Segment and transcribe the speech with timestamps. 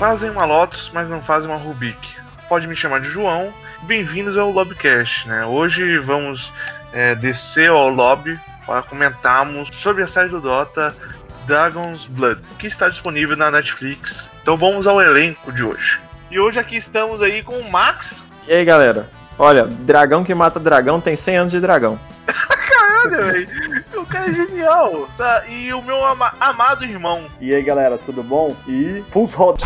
[0.00, 2.08] fazem uma Lotus, mas não fazem uma Rubik.
[2.48, 3.52] Pode me chamar de João.
[3.82, 5.44] Bem-vindos ao Lobcast, né?
[5.44, 6.50] Hoje vamos
[6.90, 10.96] é, descer ao lobby para comentarmos sobre a série do Dota
[11.46, 14.30] Dragon's Blood, que está disponível na Netflix.
[14.40, 16.00] Então vamos ao elenco de hoje.
[16.30, 18.24] E hoje aqui estamos aí com o Max.
[18.48, 19.06] E aí, galera?
[19.38, 22.00] Olha, dragão que mata dragão tem 100 anos de dragão.
[22.26, 23.48] Caralho, velho.
[24.10, 25.08] O cara é genial.
[25.16, 27.26] Tá, e o meu ama amado irmão.
[27.40, 28.56] E aí, galera, tudo bom?
[28.66, 29.64] E Pulse Roda.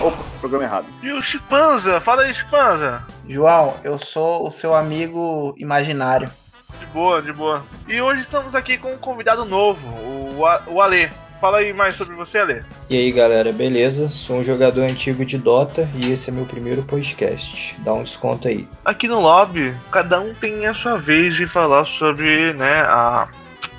[0.00, 0.86] Opa, programa errado.
[1.02, 2.00] E o Chipanza.
[2.00, 3.02] Fala aí, Chipanza.
[3.28, 6.30] João, eu sou o seu amigo imaginário.
[6.78, 7.64] De boa, de boa.
[7.88, 11.10] E hoje estamos aqui com um convidado novo, o, A o Ale.
[11.40, 12.62] Fala aí mais sobre você, Ale.
[12.88, 14.08] E aí, galera, beleza?
[14.08, 17.74] Sou um jogador antigo de Dota e esse é meu primeiro podcast.
[17.80, 18.68] Dá um desconto aí.
[18.84, 23.26] Aqui no lobby, cada um tem a sua vez de falar sobre, né, a,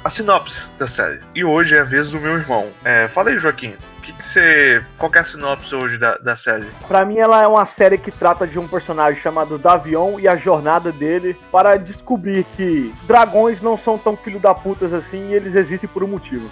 [0.04, 1.20] a sinopse da série.
[1.36, 2.68] E hoje é a vez do meu irmão.
[2.84, 3.76] É, fala aí, Joaquim.
[3.98, 4.84] O que, que você.
[4.98, 6.66] Qual que é a sinopse hoje da, da série?
[6.88, 10.36] Pra mim, ela é uma série que trata de um personagem chamado Davion e a
[10.36, 15.54] jornada dele para descobrir que dragões não são tão filho da putas assim e eles
[15.56, 16.50] existem por um motivo.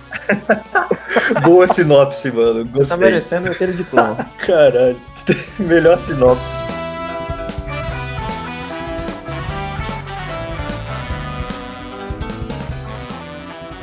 [1.42, 2.64] Boa sinopse, mano.
[2.66, 2.98] Gostei.
[2.98, 4.16] Tá merecendo aquele diploma.
[4.46, 5.02] Caralho.
[5.58, 6.79] Melhor sinopse.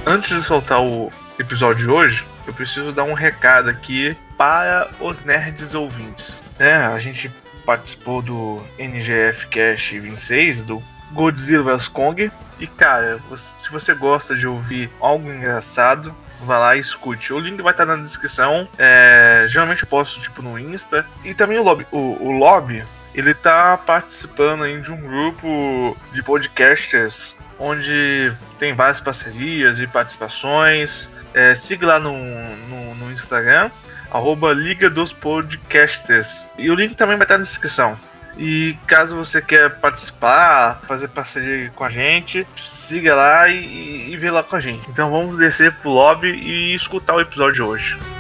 [0.09, 5.25] Antes de soltar o episódio de hoje, eu preciso dar um recado aqui para os
[5.25, 6.41] nerds ouvintes.
[6.57, 6.77] Né?
[6.77, 7.29] A gente
[7.65, 12.31] participou do NGF Cash 26, do Godzilla vs Kong.
[12.61, 13.19] E cara,
[13.57, 17.33] se você gosta de ouvir algo engraçado, vai lá e escute.
[17.33, 18.69] O link vai estar na descrição.
[18.79, 21.05] É, geralmente eu posto tipo no Insta.
[21.25, 26.23] E também o Lobby, o, o Lobby ele tá participando aí de um grupo de
[26.23, 31.11] podcasters onde tem várias parcerias e participações.
[31.35, 33.71] É, siga lá no, no, no Instagram,
[34.11, 36.47] arroba Liga dos Podcasters.
[36.59, 37.97] E o link também vai estar na descrição.
[38.39, 44.30] E caso você queira participar, fazer parceria com a gente, siga lá e, e vê
[44.30, 44.89] lá com a gente.
[44.91, 48.16] Então vamos descer pro lobby e escutar o episódio de hoje.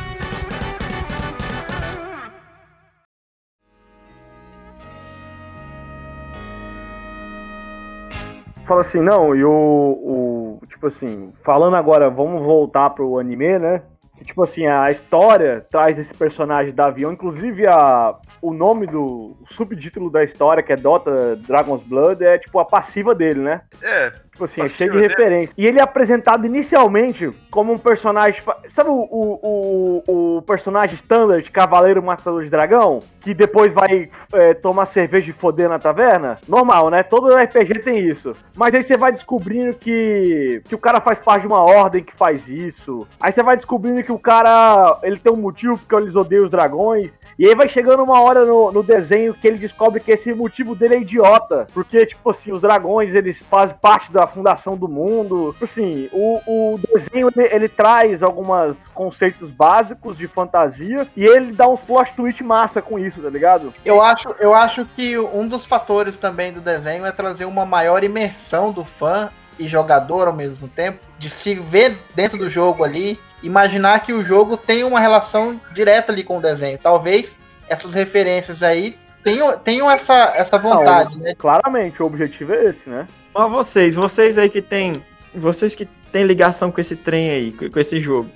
[8.66, 10.66] Fala assim, não, e o, o.
[10.68, 13.82] Tipo assim, falando agora, vamos voltar pro anime, né?
[14.18, 19.36] Que, tipo assim, a história traz esse personagem da avião, inclusive a, o nome do
[19.40, 23.60] o subtítulo da história, que é Dota Dragon's Blood, é tipo a passiva dele, né?
[23.82, 25.06] É, Tipo assim, é Passiva, cheio de né?
[25.08, 25.54] referência.
[25.56, 28.42] E ele é apresentado inicialmente como um personagem.
[28.74, 33.00] Sabe o, o, o, o personagem standard, Cavaleiro Matador de Dragão?
[33.22, 36.38] Que depois vai é, tomar cerveja e foder na taverna?
[36.46, 37.02] Normal, né?
[37.02, 38.36] Todo RPG tem isso.
[38.54, 42.14] Mas aí você vai descobrindo que, que o cara faz parte de uma ordem que
[42.14, 43.08] faz isso.
[43.18, 46.50] Aí você vai descobrindo que o cara ele tem um motivo porque eles odeiam os
[46.50, 47.10] dragões.
[47.38, 50.74] E aí vai chegando uma hora no, no desenho que ele descobre que esse motivo
[50.74, 51.66] dele é idiota.
[51.72, 55.54] Porque, tipo assim, os dragões, eles fazem parte da fundação do mundo.
[55.60, 61.06] Assim, o, o desenho, ele, ele traz alguns conceitos básicos de fantasia.
[61.16, 63.72] E ele dá uns plot twist massa com isso, tá ligado?
[63.84, 68.04] Eu acho, eu acho que um dos fatores também do desenho é trazer uma maior
[68.04, 73.18] imersão do fã e jogador ao mesmo tempo, de se ver dentro do jogo ali,
[73.42, 76.78] imaginar que o jogo tem uma relação direta ali com o desenho.
[76.78, 77.38] Talvez
[77.68, 81.34] essas referências aí tenham, tenham essa, essa vontade, Não, né?
[81.34, 83.06] Claramente, o objetivo é esse, né?
[83.34, 85.02] Mas vocês, vocês aí que tem.
[85.34, 88.30] Vocês que tem ligação com esse trem aí, com esse jogo.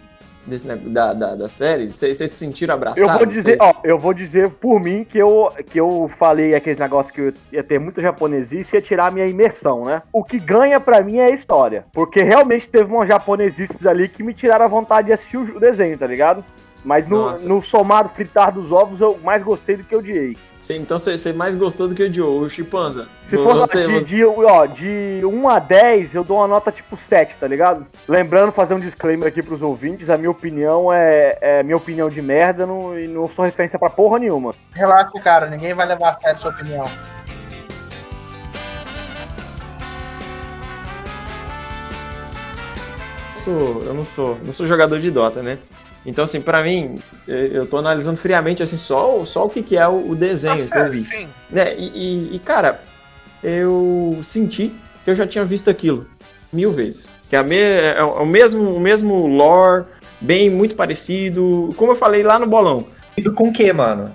[0.46, 3.02] Desse, da, da, da série, vocês se sentiram abraçados?
[3.02, 6.78] Eu vou dizer, ó, eu vou dizer por mim que eu, que eu falei aqueles
[6.78, 10.02] negócios que eu ia ter muita japonesice e ia tirar a minha imersão, né?
[10.10, 11.84] O que ganha pra mim é a história.
[11.92, 15.96] Porque realmente teve umas japonesices ali que me tiraram a vontade de assistir o desenho,
[15.96, 16.42] tá ligado?
[16.84, 17.48] Mas no, Nossa.
[17.48, 20.36] no somado fritar dos ovos eu mais gostei do que eu odiei.
[20.62, 23.06] Sim, então você mais gostou do que o Joe, o Chipanda.
[23.30, 26.98] Se for você, de, de, ó, de 1 a 10, eu dou uma nota tipo
[27.08, 27.86] 7, tá ligado?
[28.06, 32.20] Lembrando, fazer um disclaimer aqui pros ouvintes, a minha opinião é, é minha opinião de
[32.20, 34.54] merda não, e não sou referência pra porra nenhuma.
[34.72, 36.84] Relaxa, cara, ninguém vai levar a sério a sua opinião.
[43.40, 45.58] sou, eu não sou, não sou jogador de Dota, né?
[46.06, 46.98] Então, assim, pra mim,
[47.28, 50.16] eh, eu tô analisando friamente, assim, só, o- só o que, que é o, o
[50.16, 51.04] desenho Tá que eu vi.
[51.04, 51.26] sim.
[51.50, 51.74] né?
[51.76, 51.86] E,
[52.32, 52.80] e- e, cara,
[53.42, 54.72] eu senti
[55.04, 56.06] que eu já tinha visto aquilo
[56.52, 57.10] mil vezes.
[57.28, 59.84] Que é, a me- é o mesmo, o mesmo lore,
[60.20, 62.86] bem muito parecido, como eu falei lá no bolão,
[63.16, 64.12] E com o que, mano?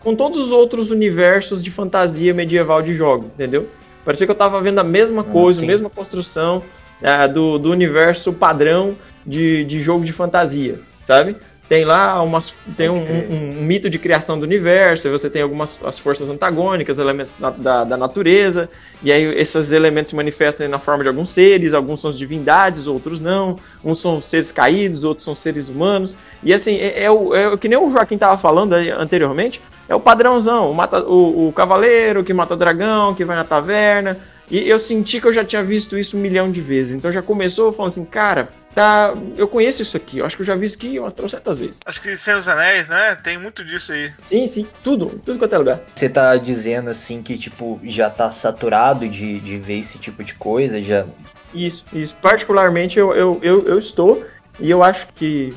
[0.00, 3.68] com todos os outros universos de fantasia medieval de jogos, entendeu?
[4.04, 5.64] Parecia que eu tava vendo a mesma Ah, coisa, sim.
[5.64, 6.62] a mesma construção
[7.02, 8.96] ah, do, do universo padrão
[9.26, 11.36] de, de jogo de fantasia, sabe?
[11.68, 15.80] tem lá umas, tem um, um- um mito de criação do universo, você tem algumas
[15.84, 18.68] as forças antagônicas, elementos da, da, da natureza,
[19.02, 23.20] e aí esses elementos se manifestam na forma de alguns seres, alguns são divindades, outros
[23.20, 27.48] não, uns são seres caídos, outros são seres humanos, e assim, é, é o, é
[27.48, 31.52] o que nem o Joaquim tava falando anteriormente, é o padrãozão, o, mata, o, o
[31.52, 34.18] cavaleiro que mata dragão, que vai na taverna,
[34.50, 37.22] e eu senti que eu já tinha visto isso um milhão de vezes, então já
[37.22, 40.66] começou falando assim, cara, tá, eu conheço isso aqui, eu acho que eu já vi
[40.66, 41.78] isso aqui umas trocentas vezes.
[41.84, 43.16] Acho que Senhor dos Anéis, né?
[43.22, 44.12] Tem muito disso aí.
[44.22, 45.80] Sim, sim, tudo, tudo quanto é lugar.
[45.94, 50.34] Você tá dizendo assim que, tipo, já tá saturado de, de ver esse tipo de
[50.34, 50.80] coisa?
[50.82, 51.06] Já.
[51.54, 52.16] Isso, isso.
[52.20, 54.24] Particularmente eu, eu, eu, eu estou,
[54.58, 55.54] e eu acho que,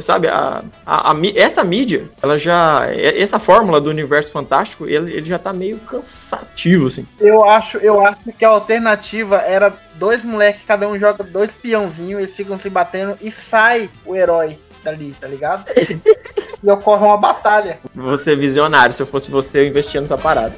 [0.00, 2.86] sabe, a, a, a essa mídia, ela já.
[2.92, 7.06] Essa fórmula do universo fantástico, ele, ele já tá meio cansativo, assim.
[7.20, 12.22] Eu acho, eu acho que a alternativa era dois moleques, cada um joga dois peãozinhos,
[12.22, 15.64] eles ficam se batendo e sai o herói dali, tá ligado?
[16.62, 17.78] e ocorre uma batalha.
[17.94, 20.54] Você é visionário, se eu fosse você, eu investia nessa parada.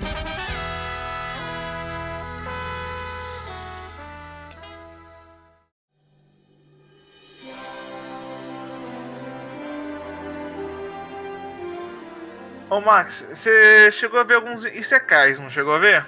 [12.70, 16.06] Ô Max, você chegou a ver alguns Isekais, não chegou a ver?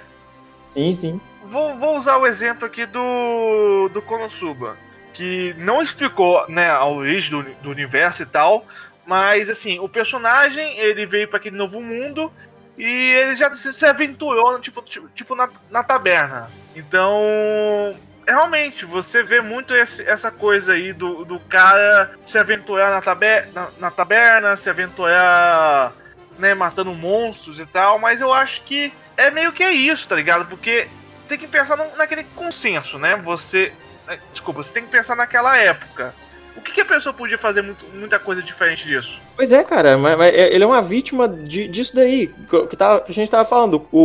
[0.65, 1.21] Sim, sim.
[1.43, 4.77] Vou, vou usar o exemplo aqui do, do Konosuba,
[5.13, 8.65] que não explicou né, a origem do, do universo e tal,
[9.05, 12.31] mas assim, o personagem ele veio para aquele novo mundo
[12.77, 16.49] e ele já se, aventurou tipo, tipo, tipo na, na taberna.
[16.73, 17.93] Então,
[18.25, 23.49] realmente, você vê muito esse- essa coisa aí do, do cara se aventurar na, taber,
[23.53, 25.93] na, na taberna, se aventurar
[26.37, 30.15] né, matando monstros e tal, mas eu acho que é meio que é isso, tá
[30.15, 30.45] ligado?
[30.47, 30.87] Porque
[31.27, 33.15] tem que pensar naquele consenso, né?
[33.23, 33.71] Você.
[34.07, 36.13] eh, Desculpa, você tem que pensar naquela época.
[36.55, 39.19] O que, que a pessoa podia fazer muito- muita coisa diferente disso?
[39.35, 42.75] Pois é, cara, mas, mas é- ele é uma vítima de- disso daí, que, que
[42.75, 43.87] tá- que a gente tava falando.
[43.91, 43.99] O,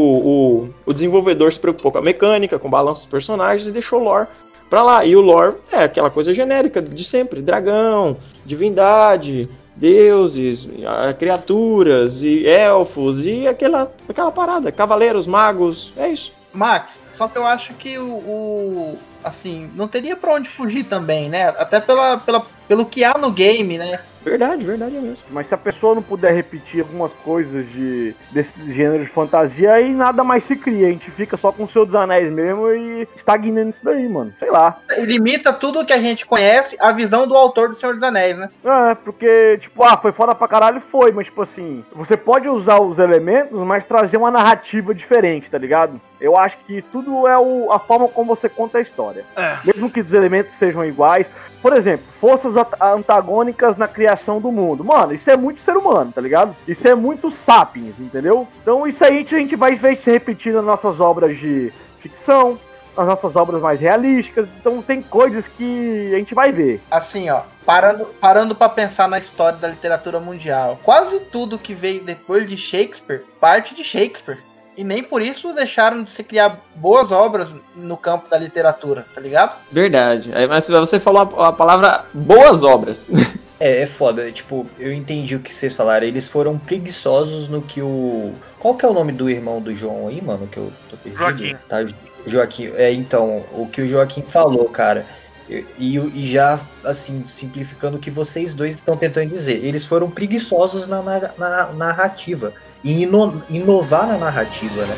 [0.64, 4.00] o, o desenvolvedor se preocupou com a mecânica, com o balanço dos personagens e deixou
[4.00, 4.26] o lore
[4.70, 5.04] pra lá.
[5.04, 8.16] E o lore é aquela coisa genérica de sempre: dragão,
[8.46, 9.48] divindade,
[9.78, 16.32] deuses, ah, criaturas e elfos e aquela, aquela parada, cavaleiros, magos, é isso.
[16.52, 21.28] Max, só que eu acho que o, o- assim, não teria pra onde fugir também,
[21.28, 21.48] né?
[21.50, 24.00] Até pela, pela, pelo que há no game, né?
[24.24, 25.18] Verdade, verdade é mesmo.
[25.30, 29.92] Mas se a pessoa não puder repetir algumas coisas de, desse gênero de fantasia, aí
[29.94, 30.86] nada mais se cria.
[30.88, 34.32] A gente fica só com o Senhor dos Anéis mesmo e estagnando nisso daí, mano.
[34.38, 34.78] Sei lá.
[34.96, 38.36] E limita tudo que a gente conhece à visão do autor do Senhor dos Anéis,
[38.36, 38.50] né?
[38.64, 42.80] É, porque, tipo, ah, foi foda pra caralho, foi, mas, tipo assim, você pode usar
[42.82, 46.00] os elementos, mas trazer uma narrativa diferente, tá ligado?
[46.20, 49.24] Eu acho que tudo é o- a forma como você conta a história.
[49.36, 49.58] É.
[49.64, 51.26] Mesmo que os elementos sejam iguais.
[51.62, 54.07] Por exemplo, forças antagônicas na criação
[54.40, 54.84] do mundo.
[54.84, 56.54] Mano, isso é muito ser humano, tá ligado?
[56.66, 58.46] Isso é muito sapiens, entendeu?
[58.62, 62.58] Então isso aí a gente- vai ver se repetir nas nossas obras de ficção,
[62.96, 64.48] nas nossas obras mais realísticas.
[64.60, 66.80] Então tem coisas que a gente vai ver.
[66.90, 72.02] Assim, ó, parando, parando para pensar na história da literatura mundial, quase tudo que veio
[72.02, 74.38] depois de Shakespeare parte de Shakespeare.
[74.76, 79.20] E nem por isso deixaram de se criar boas obras no campo da literatura, tá
[79.20, 79.56] ligado?
[79.72, 80.30] Verdade.
[80.32, 83.04] Aí, Mas você falou a, a palavra boas obras.
[83.60, 84.30] É, é foda.
[84.30, 86.06] Tipo, eu entendi o que vocês falaram.
[86.06, 88.32] Eles foram preguiçosos no que o.
[88.58, 90.46] Qual que é o nome do irmão do João aí, mano?
[90.46, 91.18] Que eu tô perdido.
[91.20, 91.56] Joaquim.
[91.68, 91.86] Tá,
[92.26, 92.70] Joaquim.
[92.76, 95.04] É, então, o que o Joaquim falou, cara.
[95.50, 99.64] E, e já, assim, simplificando o que vocês dois estão tentando dizer.
[99.64, 102.52] Eles foram preguiçosos na, na- na narrativa.
[102.84, 104.94] E ino- inovar na narrativa, né?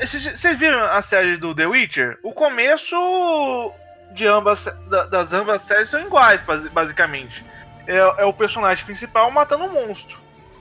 [0.00, 2.18] Vocês viram a série do The Witcher?
[2.22, 3.72] O começo
[4.12, 7.44] de ambas da- das ambas séries são iguais, basi- basicamente.
[7.86, 10.18] É, é o personagem principal matando um monstro.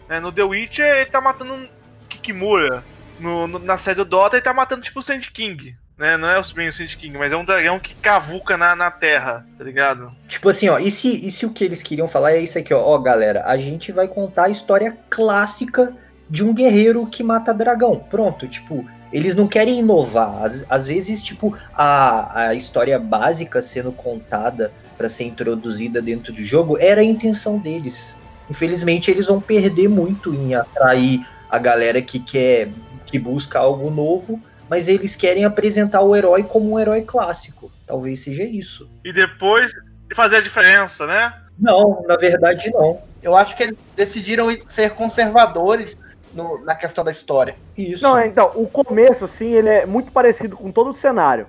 [0.09, 0.19] né?
[0.19, 1.67] No The Witcher ele tá matando um
[2.09, 2.83] Kikimura.
[3.19, 5.75] No, no- na série do Dota ele tá matando tipo o Sand King.
[5.97, 6.17] Né?
[6.17, 9.45] Não é bem o Sand King, mas é um dragão que cavuca na, na terra,
[9.57, 10.11] tá ligado?
[10.27, 12.73] Tipo assim, ó, e se, e se o que eles queriam falar é isso aqui,
[12.73, 15.95] ó, ó, galera, a gente vai contar a história clássica
[16.29, 17.99] de um guerreiro que mata dragão.
[17.99, 20.43] Pronto, tipo, eles não querem inovar.
[20.43, 26.43] Às, às vezes, tipo, a, a história básica sendo contada para ser introduzida dentro do
[26.43, 28.15] jogo era a intenção deles.
[28.50, 32.70] Infelizmente, eles vão perder muito em atrair a galera que quer,
[33.05, 37.72] que busca algo novo, mas eles querem apresentar o herói como um herói clássico.
[37.86, 38.89] Talvez seja isso.
[39.05, 39.72] E depois
[40.15, 41.34] fazer a diferença, né?
[41.60, 43.00] Não, na verdade não.
[43.22, 45.96] Eu acho que eles decidiram ir- ser conservadores
[46.35, 47.55] no- na questão da história.
[47.77, 48.03] Isso.
[48.03, 51.47] Não, então, o começo, assim, ele é muito parecido com todo o cenário.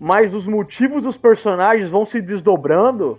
[0.00, 3.18] Mas os motivos dos personagens vão se desdobrando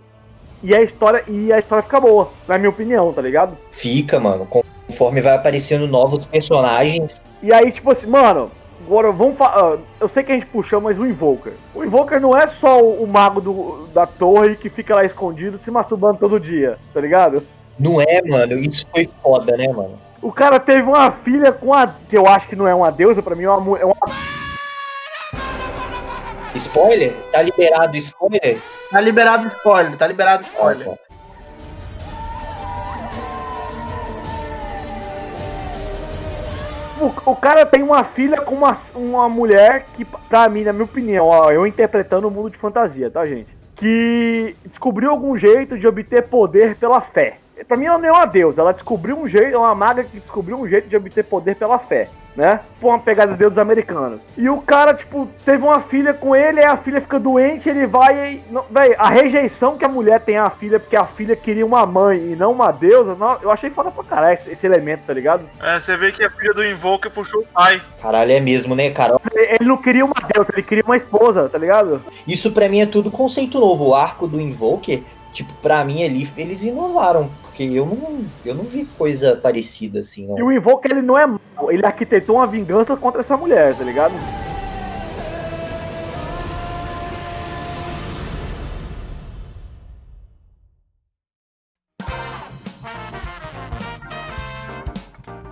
[0.62, 3.58] e a história, e a história fica boa, na minha opinião, tá ligado?
[3.72, 4.46] Fica, mano.
[4.46, 7.22] Conforme vai aparecendo novos personagens.
[7.42, 8.52] E aí, tipo assim, mano,
[8.86, 9.78] agora vamos falar.
[10.00, 11.54] Eu sei que a gente puxou, mas o Invoker.
[11.74, 15.60] O Invoker não é só o, o mago do- da torre que fica lá escondido
[15.64, 17.44] se masturbando todo dia, tá ligado?
[17.80, 18.58] Não é, mano?
[18.60, 19.98] Isso foi foda, né, mano?
[20.24, 21.86] O cara teve uma filha com a.
[21.86, 23.96] que eu acho que não é uma deusa, pra mim é uma, é uma
[26.56, 27.14] Spoiler?
[27.30, 28.62] Tá liberado spoiler?
[28.90, 30.88] Tá liberado spoiler, tá liberado spoiler.
[30.88, 31.04] Ah, tá.
[37.02, 40.86] O, o cara tem uma filha com uma, uma mulher que, pra mim, na minha
[40.86, 43.50] opinião, ó, eu interpretando o mundo de fantasia, tá, gente?
[43.76, 47.40] Que descobriu algum jeito de obter poder pela fé.
[47.68, 50.20] Pra mim, ela não é uma deusa, ela descobriu um jeito, é uma maga que
[50.20, 52.60] descobriu um jeito de obter poder pela fé, né?
[52.82, 54.20] Por uma pegada de deuses americanos.
[54.36, 57.86] E o cara, tipo, teve uma filha com ele, aí a filha fica doente, ele
[57.86, 58.52] vai e.
[58.52, 61.86] não- Véi, a rejeição que a mulher tem à filha, porque a filha queria uma
[61.86, 65.14] mãe e não uma deusa, não- eu achei foda pra caralho esse, esse elemento, tá
[65.14, 65.44] ligado?
[65.62, 67.80] É, você vê que a filha do Invoker puxou o pai.
[68.02, 69.18] Caralho, é mesmo, né, cara?
[69.32, 72.02] Ele não queria uma deusa, ele queria uma esposa, tá ligado?
[72.28, 73.90] Isso pra mim é tudo conceito novo.
[73.90, 77.30] O arco do Invoker, tipo, pra mim ali, eles inovaram.
[77.54, 80.48] Porque eu não, eu não vi coisa parecida assim, E não.
[80.48, 84.14] o Invoker, ele não é mal, ele arquitetou uma vingança contra essa mulher, tá ligado?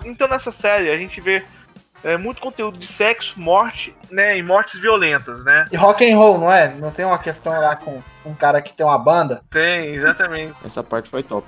[0.04, 1.44] Então nessa série a gente vê
[2.02, 4.36] é, muito conteúdo de sexo, morte, né?
[4.36, 5.66] E mortes violentas, né?
[5.70, 6.74] E rock and roll, não é?
[6.74, 9.40] Não tem uma questão lá com um cara que tem uma banda?
[9.48, 10.52] Tem, exatamente.
[10.64, 11.46] Essa parte foi top.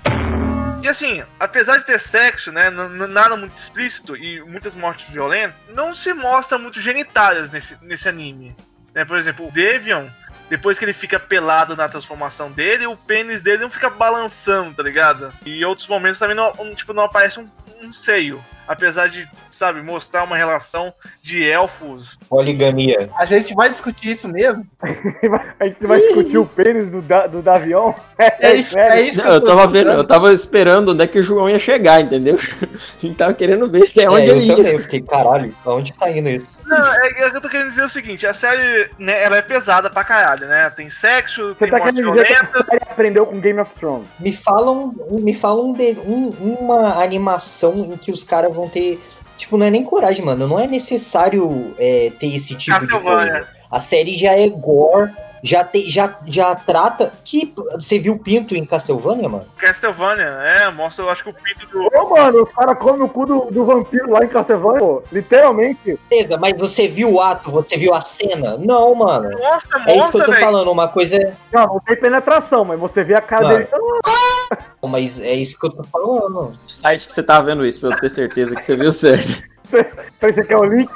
[0.85, 2.69] E assim, apesar de ter sexo, né?
[2.69, 8.55] Nada muito explícito e muitas mortes violentas, não se mostra muito genitálias nesse, nesse anime.
[8.93, 9.03] Né?
[9.03, 10.09] Por exemplo, o Devion,
[10.51, 14.83] depois que ele fica pelado na transformação dele, o pênis dele não fica balançando, tá
[14.83, 15.33] ligado?
[15.47, 17.49] E outros momentos também não, tipo, não aparece um,
[17.81, 18.45] um seio.
[18.67, 20.93] Apesar de, sabe, mostrar uma relação
[21.23, 22.19] de elfos.
[22.29, 23.11] Poligamia.
[23.19, 24.67] A gente vai discutir isso mesmo?
[25.61, 27.93] A gente vai discutir o pênis do, da, do Davion.
[28.41, 31.19] É isso, é isso que Não, eu tava vendo, eu tava esperando onde é que
[31.19, 32.37] o João ia chegar, entendeu?
[33.03, 34.57] E tava querendo ver se é onde é, eu ele ia.
[34.57, 36.67] também, eu fiquei, caralho, aonde tá indo isso?
[36.69, 39.43] Não, é, é que eu tô querendo dizer o seguinte, a série, né, ela é
[39.43, 40.71] pesada pra caralho, né?
[40.71, 42.65] Tem sexo, Você tem tá morte que violenta.
[42.65, 44.07] série aprendeu com Game of Thrones.
[44.19, 49.01] Me falam, me falam de um- uma animação em que os caras vão ter.
[49.37, 50.47] Tipo, não é nem coragem, mano.
[50.47, 53.47] Não é necessário é, ter esse tipo de coisa.
[53.71, 55.13] A série já é gore,
[55.45, 57.13] já, te, já, já trata.
[57.23, 59.47] Que você viu o Pinto em Castlevania, mano?
[59.59, 61.87] Castlevania, é, mostra, eu acho que o pinto do.
[61.97, 65.03] Ô, mano, os caras comem o cu do, do vampiro lá em Castlevania, pô.
[65.13, 65.99] Literalmente.
[66.09, 68.57] Beleza, mas você viu o ato, você viu a cena?
[68.57, 69.31] Não, mano.
[69.39, 70.45] Mostra, É isso que eu tô velho.
[70.45, 70.71] falando.
[70.73, 71.33] Uma coisa é.
[71.53, 73.59] Não, não tem penetração, mas você vê a cara Mano.
[73.59, 73.69] dele.
[73.69, 76.53] então, Mas é isso que eu tô falando.
[76.67, 79.45] O site que você tava vendo isso, pra eu ter certeza que você viu certo.
[80.21, 80.89] Você quer o link?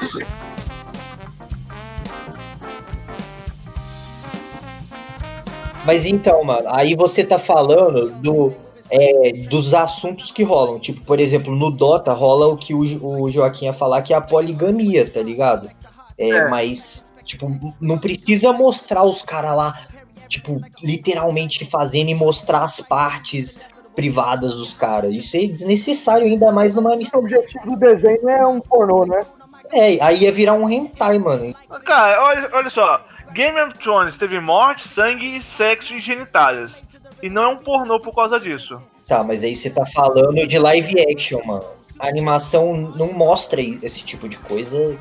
[5.89, 8.53] Mas então, mano, aí você tá falando do,
[8.91, 10.79] é, dos assuntos que rolam.
[10.79, 14.17] Tipo, por exemplo, no Dota rola o que o, o Joaquim ia falar, que é
[14.19, 15.71] a poligamia, tá ligado?
[16.19, 16.49] É, É.
[16.51, 19.89] Mas, tipo, não precisa mostrar os caras lá,
[20.29, 23.59] tipo, literalmente fazendo e mostrar as partes
[23.97, 25.11] privadas dos caras.
[25.15, 27.21] Isso é desnecessário, ainda mais numa O missão.
[27.21, 29.25] objetivo do desenho é um pornô, né?
[29.73, 31.55] É, aí ia virar um hentai, mano.
[31.87, 33.03] Cara, olha, olha só.
[33.33, 36.83] Game of Thrones teve morte, sangue e sexo e genitálias.
[37.23, 38.81] E não é um pornô por causa disso.
[39.07, 41.65] Tá, mas aí você tá falando de live action, mano.
[41.99, 44.97] A animação não mostra esse tipo de coisa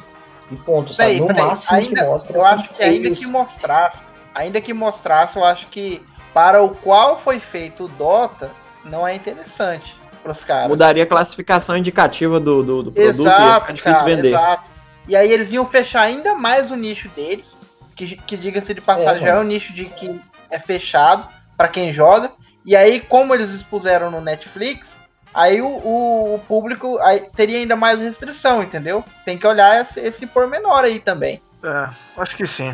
[0.51, 1.09] e ponto, sabe?
[1.09, 4.03] Peraí, no peraí, máximo ainda- que mostra Eu acho que ainda que mostrasse,
[4.33, 6.01] ainda que mostrasse, eu acho que
[6.33, 8.49] para o qual foi feito o Dota,
[8.83, 10.69] não é interessante pros caras.
[10.69, 14.27] Mudaria a classificação indicativa do, do, do produto e ia Exato, ficar difícil cara, vender.
[14.29, 14.71] exato.
[15.07, 17.57] E aí eles iam fechar ainda mais o nicho deles,
[17.97, 20.19] que, que diga-se de passagem, É, já é um nicho de que
[20.51, 21.27] é fechado
[21.57, 22.31] pra quem joga.
[22.65, 24.97] E aí, como eles expuseram no Netflix,
[25.33, 29.03] aí o, o- o público aí teria ainda mais restrição, entendeu?
[29.25, 31.41] Tem que olhar esse, esse pormenor aí também.
[31.63, 31.89] É,
[32.21, 32.73] acho que sim.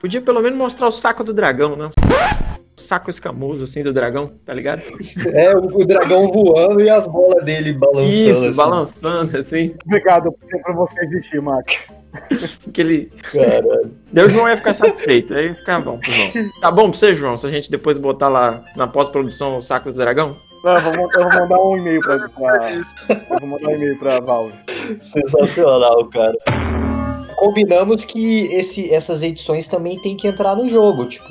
[0.00, 1.90] Podia pelo menos mostrar o saco do dragão, né?
[2.76, 4.82] O saco escamoso, assim, do dragão, tá ligado?
[5.32, 8.08] É, o, o dragão voando e as bolas dele balançando.
[8.10, 8.56] Isso, assim.
[8.56, 9.76] balançando, assim.
[9.84, 11.92] Obrigado por, por você existir, Max.
[12.68, 13.12] Aquele...
[13.32, 13.94] Caralho.
[14.12, 16.50] Deus João ia ficar satisfeito, aí ia ficar bom pro João.
[16.60, 19.90] Tá bom pra você, João, se a gente depois botar lá na pós-produção o saco
[19.90, 20.36] do dragão?
[20.64, 22.70] Não, eu, vou, eu vou mandar um e-mail pra, pra-
[23.30, 24.54] Eu vou mandar um e-mail pra Valve.
[25.00, 26.34] Sensacional, cara.
[27.36, 31.06] Combinamos que esse, essas edições também tem que entrar no jogo.
[31.06, 31.28] Tipo,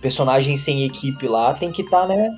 [0.00, 2.28] personagem sem equipe lá tem que estar, né?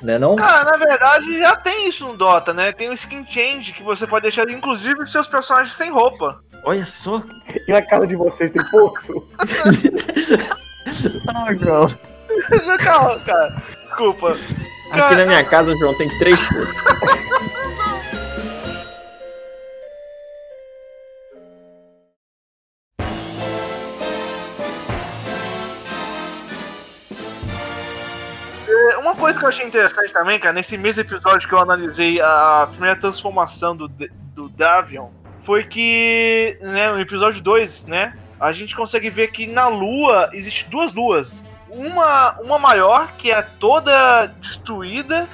[0.00, 0.36] Né não?
[0.36, 2.70] Cara, na verdade já tem isso no Dota, né?
[2.70, 6.40] Tem o skin change que você pode deixar, inclusive, seus personagens sem roupa.
[6.64, 7.22] Olha só.
[7.66, 9.28] E na casa de vocês tem poço?
[11.28, 11.86] Ah, João.
[12.82, 13.62] Calma, cara.
[13.84, 14.36] Desculpa.
[14.90, 16.74] Aqui na minha casa, João, tem três poços.
[29.00, 32.68] Uma coisa que eu achei interessante também, cara, nesse mesmo episódio que eu analisei a
[32.70, 35.08] primeira transformação do, do Davion,
[35.48, 40.68] foi que, né, no episódio 2, né, a gente consegue ver que na Lua existe
[40.68, 41.42] duas luas.
[41.70, 45.26] Uma, uma maior, que é toda destruída,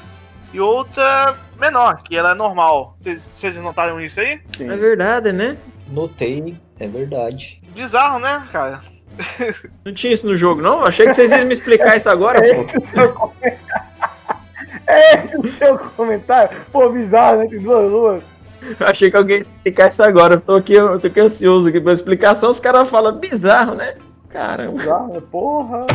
[0.53, 2.95] e outra menor, que ela é normal.
[2.97, 4.41] Vocês- notaram isso aí?
[4.57, 4.71] Sim.
[4.71, 5.57] É verdade, né?
[5.89, 7.61] Notei, é verdade.
[7.75, 8.83] Bizarro, né, cara?
[9.85, 10.85] Não tinha isso no jogo, não?
[10.85, 13.33] Achei que vocês iam me explicar isso agora, pô.
[14.87, 16.57] É o seu comentário.
[16.71, 17.47] Pô, bizarro, né?
[17.49, 18.34] Tem duas luas.
[18.81, 20.35] Achei que alguém ia explicar isso agora.
[20.35, 22.51] Eu tô aqui, eu tô aqui ansioso aqui pela explicação.
[22.51, 23.95] Os caras falam bizarro, né?
[24.29, 24.79] Caramba.
[24.79, 25.87] Bizarro, porra.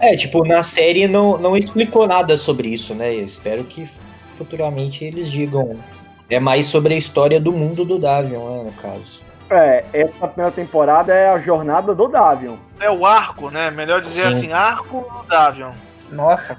[0.00, 3.14] É, tipo, na série não, não explicou nada sobre isso, né?
[3.14, 3.88] Eu espero que
[4.34, 5.78] futuramente eles digam.
[6.28, 9.22] É mais sobre a história do mundo do Davion, né, no caso.
[9.50, 12.56] É, essa primeira temporada é a jornada do Davion.
[12.80, 13.70] É o arco, né?
[13.70, 14.28] Melhor dizer Sim.
[14.28, 15.72] assim, arco do Davion.
[16.10, 16.56] Nossa,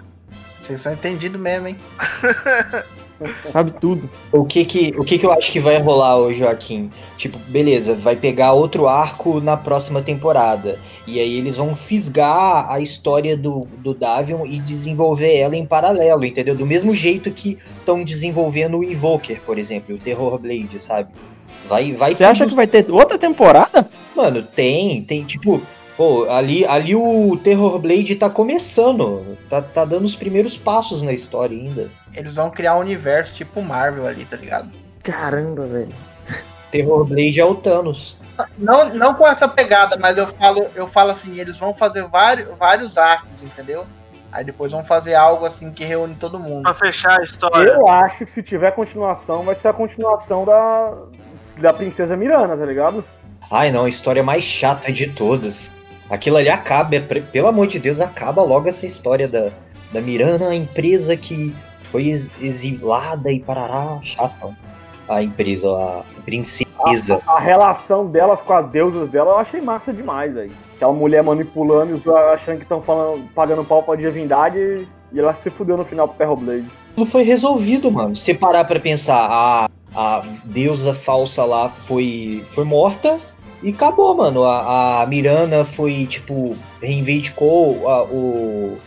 [0.62, 1.78] vocês são entendidos mesmo, hein?
[3.40, 4.10] Sabe tudo.
[4.32, 6.92] O que que, o que que eu acho que vai rolar, ô Joaquim?
[7.18, 10.80] Tipo, beleza, vai pegar outro arco na próxima temporada.
[11.08, 16.26] E aí eles vão fisgar a história do, do Davion e desenvolver ela em paralelo,
[16.26, 16.56] entendeu?
[16.56, 21.10] Do mesmo jeito que estão desenvolvendo o Invoker, por exemplo, o Terror Blade, sabe?
[21.68, 23.90] Vai, vai Você acha que vai ter outra temporada?
[24.16, 25.62] Mano, tem, tem, tipo,
[25.98, 31.14] pô, ali, ali o Terror Blade tá começando, tá, tá dando os primeiros passos na
[31.14, 31.90] história ainda.
[32.14, 34.70] Eles vão criar um universo tipo Marvel ali, tá ligado?
[35.04, 35.94] Caramba, velho.
[36.72, 38.18] Terror Blade é o Thanos.
[38.58, 42.50] Não, não com essa pegada, mas eu falo, eu falo assim, eles vão fazer vários,
[42.58, 43.86] vários arcos, entendeu?
[44.32, 46.64] Aí depois vão fazer algo assim que reúne todo mundo.
[46.64, 47.70] Pra fechar a história.
[47.70, 50.94] Eu acho que se tiver continuação, vai ser a continuação da,
[51.62, 53.06] da Princesa Miranda, tá ligado?
[53.52, 55.70] Ai não, a história mais chata de todas.
[56.10, 59.50] Aquilo ali acaba, é pelo amor de Deus, acaba logo essa história da,
[59.92, 61.54] da Miranda, a empresa que
[61.92, 64.56] foi ex- exilada e parará, chata.
[65.08, 67.22] A empresa, a princesa.
[67.28, 70.52] A relação delas com as deusas dela eu achei massa demais aí.
[70.76, 72.82] Aquela mulher manipulando e os achando que estão
[73.36, 76.66] pagando pau pra divindade e ela se fudeu no final pro Ferro Blade.
[76.96, 78.16] Tudo foi resolvido, mano.
[78.16, 83.18] Se parar pra pensar, a, a deusa falsa lá foi, foi morta
[83.64, 84.44] e acabou, mano.
[84.44, 88.78] A, a Miranda foi, tipo, reivindicou a- o,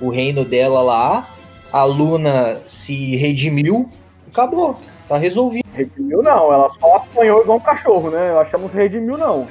[0.00, 1.28] o reino dela lá.
[1.72, 3.88] A Luna se redimiu
[4.26, 4.78] e acabou.
[5.08, 5.62] Tá resolvido.
[5.74, 8.30] Redimiu não, ela só apanhou igual um cachorro, né?
[8.30, 9.46] Eu acho que ela não se redimiu não.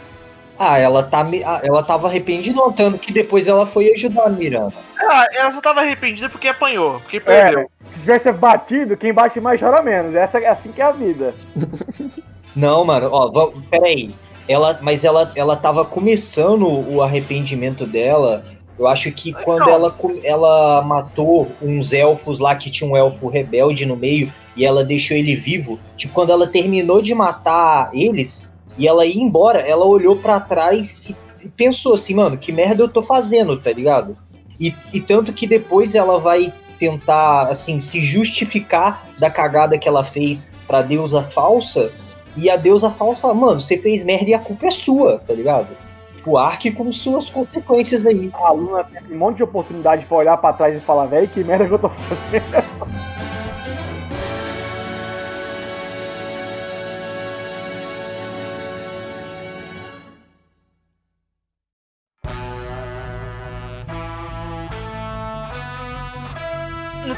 [0.59, 1.25] Ah, ela, tá,
[1.63, 4.73] ela tava arrependida, tanto que depois ela foi ajudar a Miranda.
[4.99, 7.61] Ah, ela só tava arrependida porque apanhou, porque perdeu.
[7.61, 7.63] É,
[7.93, 10.13] se tivesse batido, quem bate mais chora menos.
[10.13, 11.33] Essa é assim que é a vida.
[12.55, 14.13] Não, mano, ó, peraí.
[14.51, 18.43] Ela, mas ela, ela tava começando o arrependimento dela.
[18.77, 23.85] Eu acho que quando ela, ela matou uns elfos lá que tinha um elfo rebelde
[23.85, 25.79] no meio e ela deixou ele vivo.
[25.95, 31.01] Tipo, quando ela terminou de matar eles e ela ia embora, ela olhou pra trás
[31.07, 34.17] e, e pensou assim, mano, que merda eu tô fazendo, tá ligado?
[34.59, 40.03] E, e tanto que depois ela vai tentar, assim, se justificar da cagada que ela
[40.03, 41.91] fez pra deusa falsa.
[42.35, 45.33] E a deusa falsa fala, mano, você fez merda e a culpa é sua, tá
[45.33, 45.67] ligado?
[46.15, 48.29] Tipo, arque com suas consequências aí.
[48.33, 51.43] A Luna tem um monte de oportunidade pra olhar pra trás e falar, velho, que
[51.43, 53.01] merda que eu tô fazendo.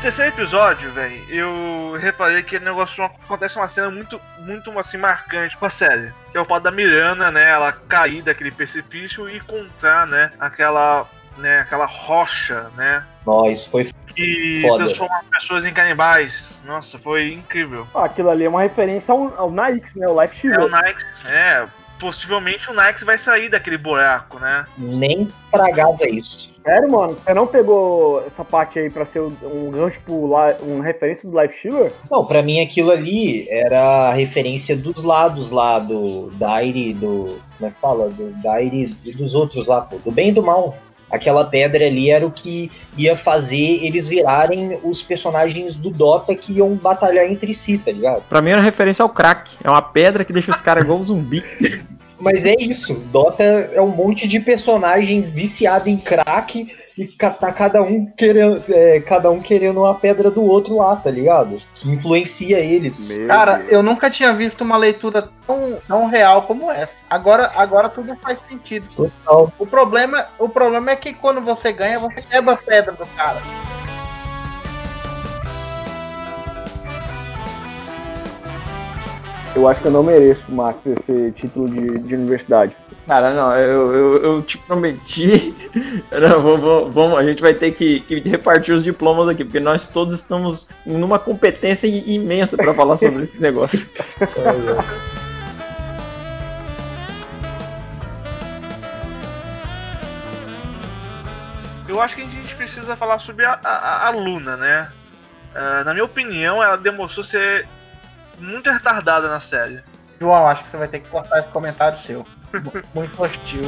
[0.04, 5.56] terceiro episódio, velho, eu reparei que o negócio acontece uma cena muito, muito assim, marcante
[5.56, 6.12] com a série.
[6.30, 11.06] Que é o fato da Miranda, né, ela cair daquele precipício e encontrar, né, aquela,
[11.38, 14.84] né, aquela rocha, né, Nossa, isso foi que Foda.
[14.84, 16.60] transforma pessoas em canibais.
[16.66, 17.88] Nossa, foi incrível.
[17.96, 20.08] Ah, Aquilo ali é uma referência ao, ao Nike, né?
[20.08, 20.70] O Life É o Shield.
[20.72, 21.66] Nike, é,
[21.98, 24.66] possivelmente o Nike vai sair daquele buraco, né?
[24.78, 26.53] nem tragado é isso.
[26.64, 27.18] Sério, mano?
[27.24, 31.58] Você não pegou essa parte aí pra ser um gancho pro um referência do Life
[31.60, 31.92] Stealer?
[32.10, 37.40] Não, pra mim aquilo ali era a referência dos lados lá, do Dairi, do.
[37.58, 38.10] Como é que fala?
[38.10, 40.76] Do Dairi e dos outros lá, pô, do bem e do mal.
[41.12, 46.54] Aquela pedra ali era o que ia fazer eles virarem os personagens do Dota que
[46.54, 48.24] iam batalhar entre si, tá ligado?
[48.28, 49.52] Pra mim era referência ao crack.
[49.64, 51.44] É uma pedra que deixa os caras igual um zumbi.
[52.24, 57.82] Mas é isso, Dota é um monte de personagem viciado em crack e tá cada
[57.82, 61.60] um querendo, é, cada um querendo uma pedra do outro lá, tá ligado?
[61.76, 63.18] Que influencia eles.
[63.18, 63.72] Meu Cara, Deus.
[63.72, 66.98] eu nunca tinha visto uma leitura tão, tão real como essa.
[67.10, 68.88] Agora, agora tudo faz sentido.
[68.96, 69.52] Total.
[69.60, 73.42] O problema, o problema é que quando você ganha, você quebra a pedra do cara.
[79.56, 82.76] Eu acho que eu não mereço, Max, esse título de, de universidade.
[83.06, 85.54] Cara, não, eu, eu, eu te prometi.
[86.12, 89.88] Não, vamos, vamos- a gente vai ter que, que repartir os diplomas aqui, porque nós
[89.90, 93.86] todos estamos numa competência imensa pra falar sobre esse negócio.
[101.88, 104.92] Eu acho que a gente precisa falar sobre a, a, a Luna, né?
[105.54, 107.68] Ah, na minha opinião, ela demonstrou ser
[108.40, 109.82] muito retardada na série.
[110.20, 112.26] João, acho que você vai ter que cortar esse comentário seu.
[112.54, 113.64] Mu- Muito hostil.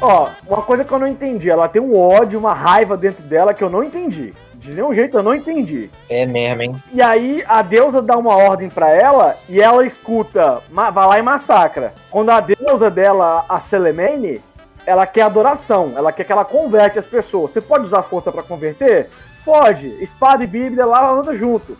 [0.00, 3.54] Ó, uma coisa que eu não entendi, ela tem um ódio, uma raiva dentro dela
[3.54, 4.34] que eu não entendi.
[4.54, 5.90] De nenhum jeito eu não entendi.
[6.08, 6.82] É mesmo, hein?
[6.92, 11.22] E aí a deusa dá uma ordem pra ela e ela escuta, vai lá e
[11.22, 11.94] massacra.
[12.10, 14.40] Quando a deusa dela, a Selemene,
[14.86, 17.52] ela quer adoração, ela quer que ela converte as pessoas.
[17.52, 19.08] Você pode usar força pra converter?
[19.44, 19.86] Pode.
[20.02, 21.76] Espada e Bíblia lá anda junto.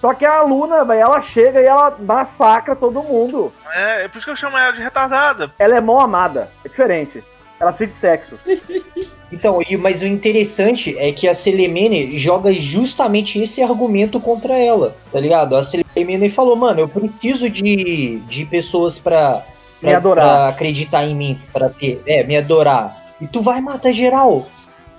[0.00, 3.52] Só que a Luna, véi, ela chega e ela massacra todo mundo.
[3.72, 5.50] É, é por isso que eu chamo ela de retardada.
[5.58, 7.24] Ela é mão amada, é diferente.
[7.58, 8.40] Ela precisa de sexo.
[9.32, 15.18] Então, mas o interessante é que a Selemene joga justamente esse argumento contra ela, tá
[15.18, 15.56] ligado?
[15.56, 19.44] A Selemene falou, mano, eu preciso de, de pessoas pra,
[19.84, 20.24] pra, Me adorar.
[20.24, 22.96] pra acreditar em mim, pra ter, é, me adorar.
[23.20, 24.46] E tu vai matar geral.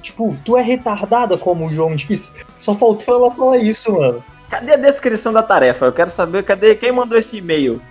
[0.02, 2.32] Tipo, tu é retardada, como o João disse.
[2.60, 4.24] Só faltou ela falar isso, mano.
[4.50, 5.86] Cadê a descrição da tarefa?
[5.86, 7.82] Eu quero saber cadê quem mandou esse e-mail.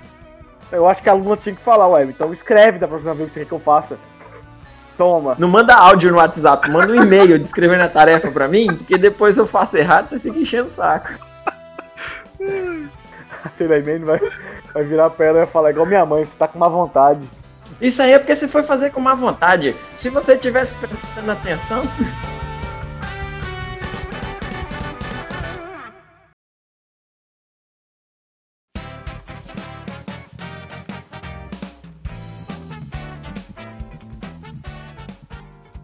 [0.70, 3.34] Eu acho que a Luna tinha que falar, ué, então escreve da próxima vez que
[3.34, 3.98] você quer que eu faça.
[4.96, 5.34] Toma.
[5.38, 9.36] Não manda áudio no WhatsApp, manda um e-mail descrevendo a tarefa pra mim, porque depois
[9.36, 11.10] eu faço errado você fica enchendo o saco.
[13.46, 14.20] A Selemene vai,
[14.72, 17.28] vai virar pra ela e vai falar igual minha mãe, você tá com má vontade.
[17.80, 19.76] Isso aí é porque você foi fazer com má vontade.
[19.94, 21.82] Se você tivesse prestando atenção.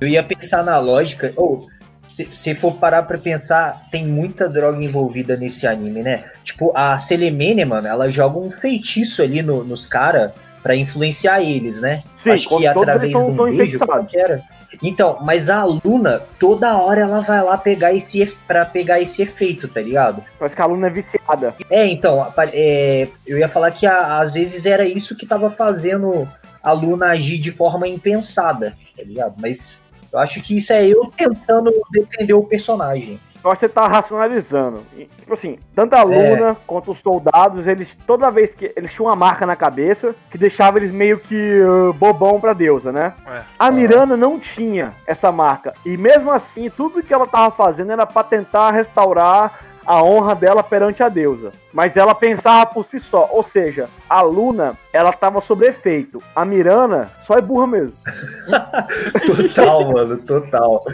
[0.00, 1.32] Eu ia pensar na lógica.
[1.36, 1.68] Ou,
[2.24, 6.24] se, se for parar pra pensar, tem muita droga envolvida nesse anime, né?
[6.44, 11.80] Tipo, a Selemene, mano, ela joga um feitiço ali no- nos caras pra influenciar eles,
[11.80, 12.02] né?
[12.22, 13.86] Sim, Acho que através de um beijo, infectados.
[13.86, 14.42] qual que era?
[14.82, 19.66] Então, mas a Luna, toda hora ela vai lá pegar esse pra pegar esse efeito,
[19.66, 20.22] tá ligado?
[20.38, 21.54] Parece que a Luna é viciada.
[21.68, 26.28] É, então, é, eu ia falar que a- às vezes era isso que tava fazendo
[26.62, 29.34] a Luna agir de forma impensada, tá ligado?
[29.38, 29.79] Mas
[30.12, 33.18] eu acho que isso é eu tentando defender o personagem.
[33.42, 34.82] Eu acho que você tá racionalizando.
[34.96, 36.04] E, Tipo assim, tanto a É.
[36.04, 38.72] Luna quanto os soldados, eles toda vez que.
[38.76, 42.90] Eles tinham uma marca na cabeça que deixava eles meio que uh, bobão pra deusa,
[42.90, 43.12] né?
[43.26, 43.42] É.
[43.56, 45.72] A Miranda não tinha essa marca.
[45.86, 50.62] E mesmo assim, tudo que ela tava fazendo era pra tentar restaurar a honra dela
[50.62, 51.50] perante a deusa.
[51.72, 53.28] Mas ela pensava por si só.
[53.32, 56.22] Ou seja, a Luna, ela tava sob efeito.
[56.32, 57.92] A Miranda só é burra mesmo.
[59.26, 60.84] Total, mano, total.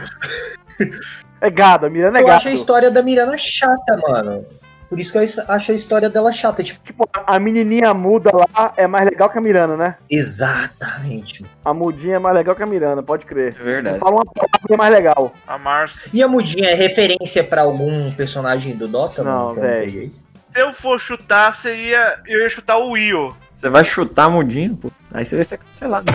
[1.43, 2.37] É gado, a Miranda é Eu gato.
[2.39, 4.47] acho a história da Mirana chata, mano.
[4.89, 6.63] Por isso que eu acho a história dela chata.
[6.63, 9.97] Tipo, Tipo, a menininha muda lá é mais legal que a Miranda, né?
[10.11, 11.45] exatamente.
[11.65, 13.55] A mudinha é mais legal que a Miranda, pode crer.
[13.59, 13.99] É verdade.
[13.99, 15.33] Fala uma palavra que é mais legal.
[15.47, 16.11] A Marcy.
[16.15, 19.23] E a mudinha é referência pra algum personagem do Dota?
[19.23, 19.85] Não, mano, que eu véi.
[19.87, 20.13] peguei?
[20.51, 22.19] Se eu for chutar, seria.
[22.27, 23.35] Eu ia chutar o Will.
[23.57, 24.91] Você vai chutar mudinho, pô.
[25.13, 26.07] Aí você vai ser cancelado.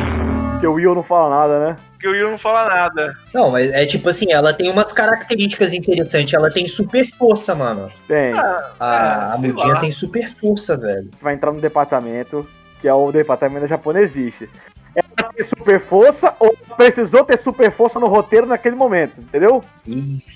[0.61, 1.75] Porque o Will não fala nada, né?
[1.93, 3.17] Porque o Will não fala nada.
[3.33, 6.35] Não, mas é tipo assim, ela tem umas características interessantes.
[6.35, 7.91] Ela tem super força, mano.
[8.07, 8.31] Tem.
[8.31, 11.09] A, Ah, a mudinha tem super força, velho.
[11.19, 12.47] Vai entrar no departamento,
[12.79, 14.47] que é o departamento da japonesice.
[14.95, 19.63] Ela tem super força ou precisou ter super força no roteiro naquele momento, entendeu?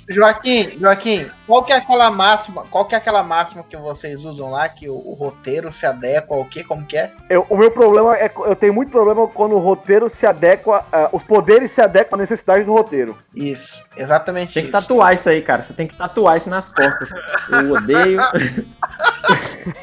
[0.09, 2.63] Joaquim, Joaquim, qual que é aquela máxima?
[2.69, 6.35] Qual que é aquela máxima que vocês usam lá que o, o roteiro se adequa
[6.35, 6.63] ao quê?
[6.63, 7.11] Como que é?
[7.29, 10.83] Eu- o meu problema é que eu tenho muito problema quando o roteiro se adequa,
[10.91, 13.17] ah, os poderes se adequam à necessidade do roteiro.
[13.35, 14.79] Isso, exatamente Tem que isso.
[14.81, 15.63] tatuar isso aí, cara.
[15.63, 17.09] Você tem que tatuar isso nas costas.
[17.51, 18.19] Eu odeio.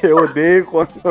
[0.01, 0.89] Eu odeio quando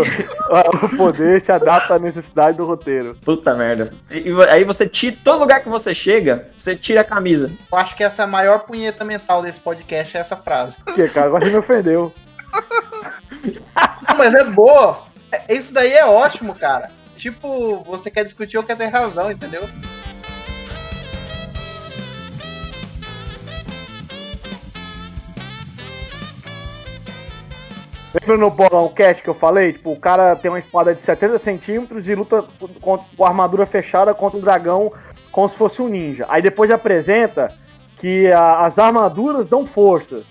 [0.82, 3.16] o poder se adapta à necessidade do roteiro.
[3.24, 3.92] Puta merda.
[4.10, 5.16] E, e aí você tira.
[5.32, 7.50] Todo lugar que você chega, você tira a camisa.
[7.72, 10.76] Eu acho que essa é a maior punheta mental desse podcast é essa frase.
[10.94, 12.12] Que, cara, agora você me ofendeu.
[14.06, 15.04] Não, mas é boa.
[15.32, 16.90] É- Isso daí é ótimo, cara.
[17.16, 19.66] Tipo, você quer discutir ou quer ter razão, entendeu?
[28.20, 29.72] Lembra no Bolão Cat que eu falei?
[29.72, 32.44] Tipo, o cara tem uma espada de 70 centímetros e luta
[32.82, 34.92] com, com a armadura fechada contra um dragão
[35.32, 36.26] como se fosse um ninja.
[36.28, 37.52] Aí depois apresenta
[37.98, 40.22] que a- as armaduras dão força.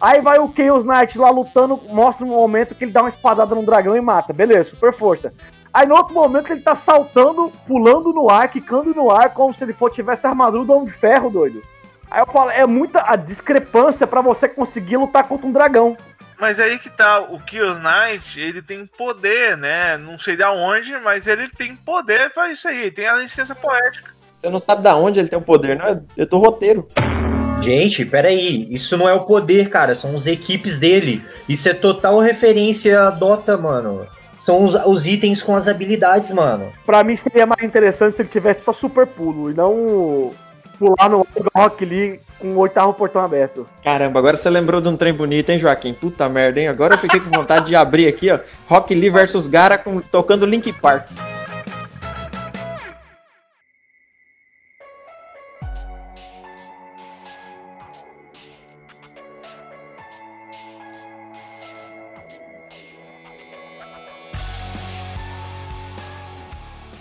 [0.00, 3.54] Aí vai o Chaos Knight lá lutando, mostra um momento que ele dá uma espadada
[3.54, 4.32] no dragão e mata.
[4.32, 5.32] Beleza, super força.
[5.72, 9.62] Aí no outro momento ele tá saltando, pulando no ar, quicando no ar, como se
[9.64, 11.62] ele for, tivesse armadura de Ferro, doido.
[12.10, 15.96] Aí eu falo, é muita a discrepância pra você conseguir lutar contra um dragão.
[16.38, 19.96] Mas aí que tá, o Chaos Knight, ele tem poder, né?
[19.96, 22.90] Não sei de onde, mas ele tem poder pra isso aí.
[22.90, 24.11] Tem a licença poética.
[24.42, 26.00] Você não sabe da onde ele tem o poder, não é?
[26.16, 26.88] Eu tô roteiro.
[27.60, 31.22] Gente, peraí, isso não é o poder, cara, são as equipes dele.
[31.48, 34.04] Isso é total referência a Dota, mano.
[34.40, 36.72] São os, os itens com as habilidades, mano.
[36.84, 40.32] Pra mim seria mais interessante se ele tivesse só super pulo e não
[40.76, 41.24] pular no
[41.54, 43.64] Rock Lee com o oitavo portão aberto.
[43.84, 45.94] Caramba, agora você lembrou de um trem bonito, hein, Joaquim?
[45.94, 46.66] Puta merda, hein?
[46.66, 48.40] Agora eu fiquei com vontade de abrir aqui, ó.
[48.66, 51.06] Rock Lee versus Gara com, tocando Link Park.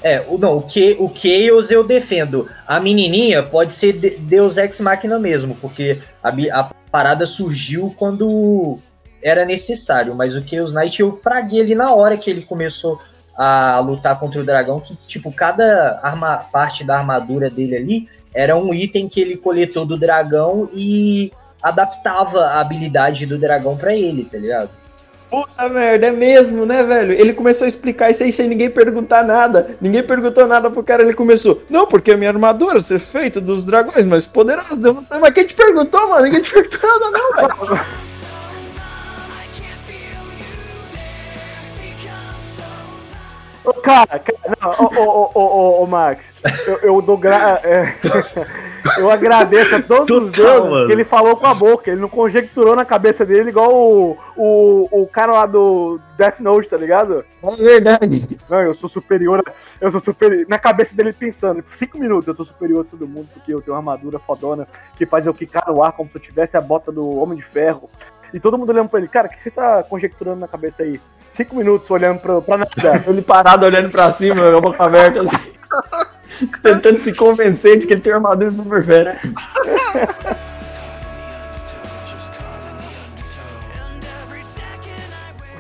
[0.03, 2.49] É, o, não, o, que, o Chaos eu defendo.
[2.65, 8.79] A menininha pode ser de- Deus Ex Machina mesmo, porque a, a parada surgiu quando
[9.21, 10.15] era necessário.
[10.15, 12.99] Mas o Chaos Knight eu fraguei ele na hora que ele começou
[13.37, 18.57] a lutar contra o dragão, que, tipo, cada arma, parte da armadura dele ali era
[18.57, 24.25] um item que ele coletou do dragão e adaptava a habilidade do dragão pra ele,
[24.25, 24.69] tá ligado?
[25.32, 27.13] Puta merda, é mesmo, né, velho?
[27.13, 29.78] Ele começou a explicar isso aí sem ninguém perguntar nada.
[29.80, 31.63] Ninguém perguntou nada pro cara, ele começou.
[31.70, 34.78] Não, porque a minha armadura ser feita dos dragões mais poderosos.
[34.78, 36.24] Deu- Mas quem te perguntou, mano?
[36.24, 37.82] Ninguém te perguntou nada, não, velho.
[43.63, 46.24] Ô, Cara, cara, não, ô, ô, ô, ô, ô, Max,
[46.67, 47.62] eu, eu dou gra...
[47.63, 47.93] é,
[48.97, 50.88] eu agradeço a todos os Total, deuses mano.
[50.88, 55.04] que ele falou com a boca, ele não conjecturou na cabeça dele igual o, o,
[55.04, 57.24] o cara lá do Death Note, tá ligado?
[57.43, 58.38] É verdade.
[58.50, 59.43] Não, eu sou superior,
[59.80, 63.28] eu sou superior, na cabeça dele pensando, cinco minutos eu sou superior a todo mundo,
[63.34, 66.21] porque eu tenho uma armadura fodona que faz eu quicar no ar como se eu
[66.21, 67.89] tivesse a bota do Homem de Ferro.
[68.34, 71.00] E todo mundo olhando pra ele, cara, o que você tá conjecturando na cabeça aí?
[71.36, 73.04] Cinco minutos olhando pra, pra nada.
[73.08, 75.54] Ele parado olhando pra cima, a boca aberta, assim,
[76.62, 79.17] tentando se convencer de que ele tem armadura super fera.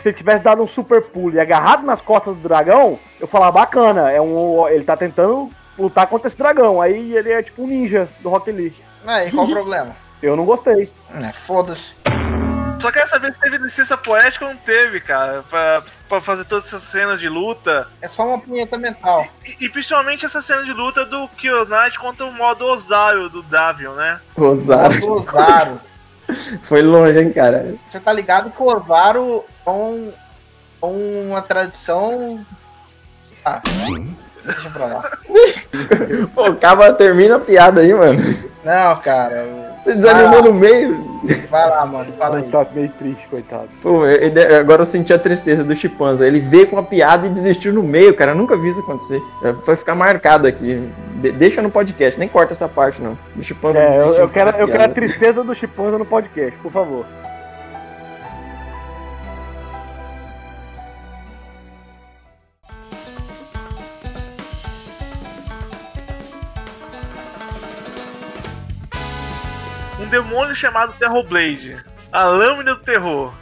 [0.01, 3.59] se ele tivesse dado um super pulo e agarrado nas costas do dragão, eu falava,
[3.59, 6.81] bacana, é um, ele tá tentando lutar contra esse dragão.
[6.81, 8.73] Aí ele é tipo um ninja do Rock Lee.
[9.05, 9.95] Aí, qual o problema?
[10.21, 10.91] Eu não gostei.
[11.15, 11.95] É, Foda-se.
[12.81, 16.65] Só quero saber se teve licença poética ou não teve, cara, pra, pra fazer todas
[16.65, 17.87] essas cenas de luta.
[18.01, 19.27] É só uma punheta mental.
[19.45, 23.43] E, e principalmente essa cena de luta do Chaos Knight contra o modo Osário do
[23.43, 24.19] Davion, né?
[24.35, 24.99] Rosário.
[24.99, 25.79] Do Osaro.
[26.63, 27.75] Foi longe, hein, cara.
[27.87, 30.11] Você tá ligado que o Osaro é um,
[30.81, 32.43] é uma tradição.
[33.45, 33.61] Ah,
[34.43, 35.11] deixa pra lá.
[36.33, 38.19] Pô, acaba, termina a piada aí, mano.
[38.63, 39.70] Não, cara.
[39.83, 41.11] Você desanimou no meio.
[41.49, 42.11] Vai lá, mano.
[42.13, 42.43] Fala aí.
[42.43, 43.67] Tá meio triste, coitado.
[43.81, 46.25] Pô, ele- agora eu senti a tristeza do Chipanza.
[46.25, 48.31] Ele veio com uma piada e desistiu no meio, cara.
[48.31, 49.19] Eu nunca vi isso acontecer.
[49.43, 50.87] É, Vai ficar marcado aqui.
[51.15, 53.17] De- deixa no podcast, nem corta essa parte, não.
[53.37, 56.05] O Chipanza É, eu, desistiu eu quero, com eu quero a tristeza do Chipanza no
[56.05, 57.05] podcast, por favor.
[70.11, 71.83] Demônio chamado Terrorblade.
[72.11, 73.33] A lâmina do terror.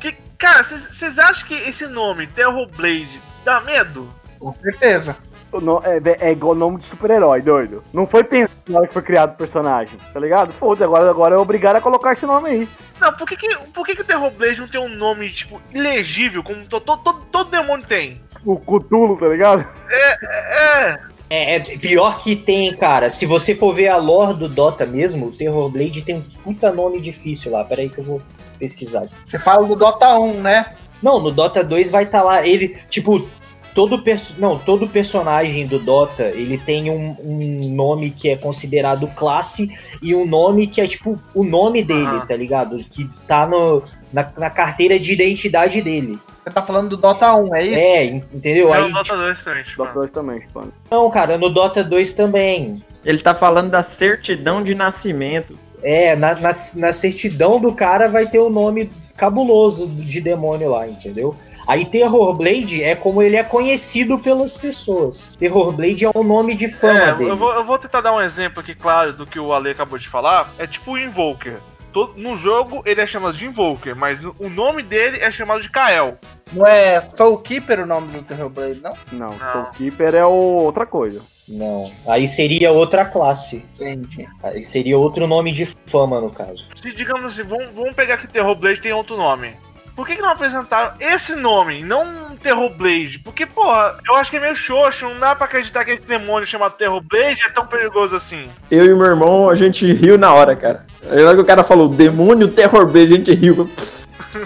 [0.00, 4.08] Que, cara, vocês acham que esse nome, Terrorblade, dá medo?
[4.40, 5.16] Com certeza.
[5.52, 7.84] o no- é, é igual nome de super-herói, doido.
[7.92, 10.52] Não foi pensado na hora que foi criado o personagem, tá ligado?
[10.54, 12.68] Foda-se, agora, agora é obrigado a colocar esse nome aí.
[13.00, 16.42] Não, por que, que, por que, que o Terrorblade não tem um nome, tipo, ilegível,
[16.42, 18.20] como to, to- to- todo demônio tem?
[18.44, 19.64] O Cutulo, tá ligado?
[19.88, 20.98] É, É,
[21.30, 23.08] é pior que tem, cara.
[23.08, 27.00] Se você for ver a lore do Dota mesmo, o Terrorblade tem um puta nome
[27.00, 27.64] difícil lá.
[27.64, 28.22] Pera aí que eu vou
[28.58, 29.06] pesquisar.
[29.26, 30.66] Você fala do Dota 1, né?
[31.02, 32.46] Não, no Dota 2 vai estar lá.
[32.46, 33.26] Ele, tipo,
[33.74, 39.06] todo perso não, todo personagem do Dota, ele tem um, um nome que é considerado
[39.08, 39.68] classe
[40.00, 42.26] e um nome que é tipo o nome dele, Aham.
[42.26, 42.78] tá ligado?
[42.78, 43.82] Que tá no,
[44.12, 46.18] na, na carteira de identidade dele.
[46.44, 47.78] Você tá falando do Dota 1, é isso?
[47.78, 48.74] É, en- entendeu?
[48.74, 49.82] é Aí, o Dota 2 também, tipo.
[49.82, 50.72] Dota 2 também, mano.
[50.90, 52.84] não, cara, no Dota 2 também.
[53.04, 55.58] Ele tá falando da certidão de nascimento.
[55.82, 60.86] É, na, na, na certidão do cara vai ter o nome cabuloso de demônio lá,
[60.88, 61.34] entendeu?
[61.66, 65.26] Aí Terrorblade é como ele é conhecido pelas pessoas.
[65.38, 67.30] Terrorblade é um nome de fama É, dele.
[67.30, 69.98] eu vou, eu vou tentar dar um exemplo aqui, claro, do que o Ale acabou
[69.98, 70.50] de falar.
[70.58, 71.58] É tipo o Invoker.
[71.94, 75.62] Todo- no jogo ele é chamado de Invoker, mas no- o nome dele é chamado
[75.62, 76.18] de Kael.
[76.52, 78.92] Não é Soul Keeper o nome do Terrorblade, não?
[79.12, 79.52] Não, Não.
[79.52, 81.22] Soul Keeper é o- outra coisa.
[81.48, 83.64] Não, aí seria outra classe.
[83.74, 84.26] Entendi.
[84.42, 86.64] Aí seria outro nome de fama, no caso.
[86.74, 89.52] Se digamos assim, vamos, vamos pegar que o Terrorblade tem outro nome.
[89.94, 93.20] Por que, que não apresentaram esse nome, não Terrorblade?
[93.20, 96.46] Porque, porra, eu acho que é meio xoxo, não dá pra acreditar que esse demônio
[96.46, 98.48] chamado Terrorblade é tão perigoso assim.
[98.70, 100.84] Eu e meu irmão, a gente riu na hora, cara.
[101.10, 103.70] Aí logo que o cara falou, demônio terror B, a gente riu.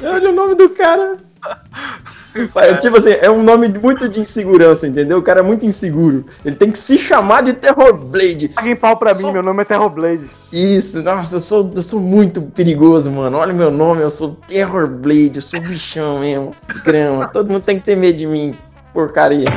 [0.02, 1.16] Olha o nome do cara.
[2.57, 5.18] É, tipo assim, é um nome muito de insegurança, entendeu?
[5.18, 6.24] O cara é muito inseguro.
[6.44, 8.48] Ele tem que se chamar de Terror Blade.
[8.48, 10.29] Paguem pau pra mim, Só- meu nome é Terrorblade.
[10.53, 13.38] Isso, nossa, eu sou, eu sou muito perigoso, mano.
[13.38, 16.53] Olha o meu nome, eu sou Terror Blade, eu sou bichão mesmo.
[16.85, 18.55] Grama, todo mundo tem que ter medo de mim.
[18.92, 19.48] Porcaria.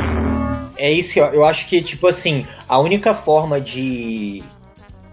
[0.77, 4.41] É isso que eu, eu acho que, tipo assim, a única forma de,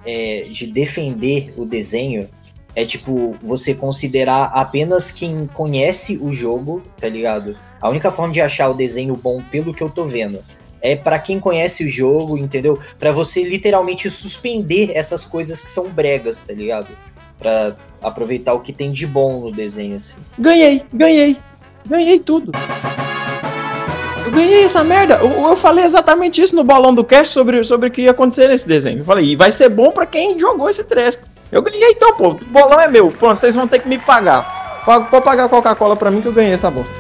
[0.07, 2.27] é, de defender o desenho
[2.75, 7.57] é, tipo, você considerar apenas quem conhece o jogo, tá ligado?
[7.81, 10.41] A única forma de achar o desenho bom, pelo que eu tô vendo,
[10.81, 12.79] é pra quem conhece o jogo, entendeu?
[12.99, 16.89] Pra você literalmente suspender essas coisas que são bregas, tá ligado?
[17.39, 20.17] Pra aproveitar o que tem de bom no desenho, assim.
[20.39, 21.37] Ganhei, ganhei.
[21.87, 22.53] Ganhei tudo.
[24.25, 25.15] Eu ganhei essa merda.
[25.17, 28.49] Eu, eu falei exatamente isso no bolão do cast sobre, sobre o que ia acontecer
[28.49, 28.99] nesse desenho.
[28.99, 31.28] Eu falei, e vai ser bom pra quem jogou esse treco.
[31.51, 32.29] Eu ganhei então, pô.
[32.31, 33.11] O bolão é meu.
[33.11, 34.83] Pronto, vocês vão ter que me pagar.
[34.85, 36.93] Paga- Pode pagar a Coca-Cola pra mim que eu ganhei essa bosta.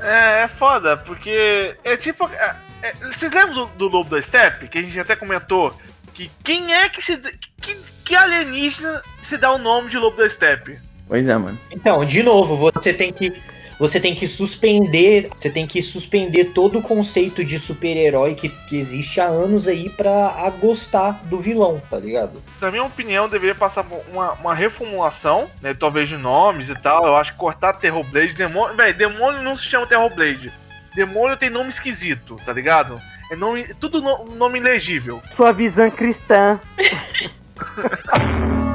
[0.00, 2.26] É, é foda, porque é tipo.
[2.28, 4.68] é- é- vocês lembram do, do Lobo da Steppe?
[4.68, 5.74] Que a gente até comentou
[6.14, 7.16] que quem é que se.
[7.60, 10.78] Que, que alienígena se dá o nome de Lobo da Steppe?
[11.06, 11.58] Pois é, mano.
[11.70, 13.30] Então, de novo, você tem que
[13.80, 18.78] você tem que suspender, você tem que suspender todo o conceito de super-herói que, que
[18.78, 22.42] existe há anos aí pra a gostar do vilão, tá ligado?
[22.60, 25.72] Na minha opinião, deveria passar por uma, uma reformulação, né?
[25.72, 27.06] Talvez de nomes e tal.
[27.06, 28.34] Eu acho que cortar Terrorblade.
[28.34, 28.76] Demônio.
[28.76, 30.52] Véi, demônio não se chama Terrorblade.
[30.94, 33.00] Demônio tem nome esquisito, tá ligado?
[33.32, 35.22] É nome, tudo no- nome ilegível.
[35.36, 36.60] Sua visão cristã.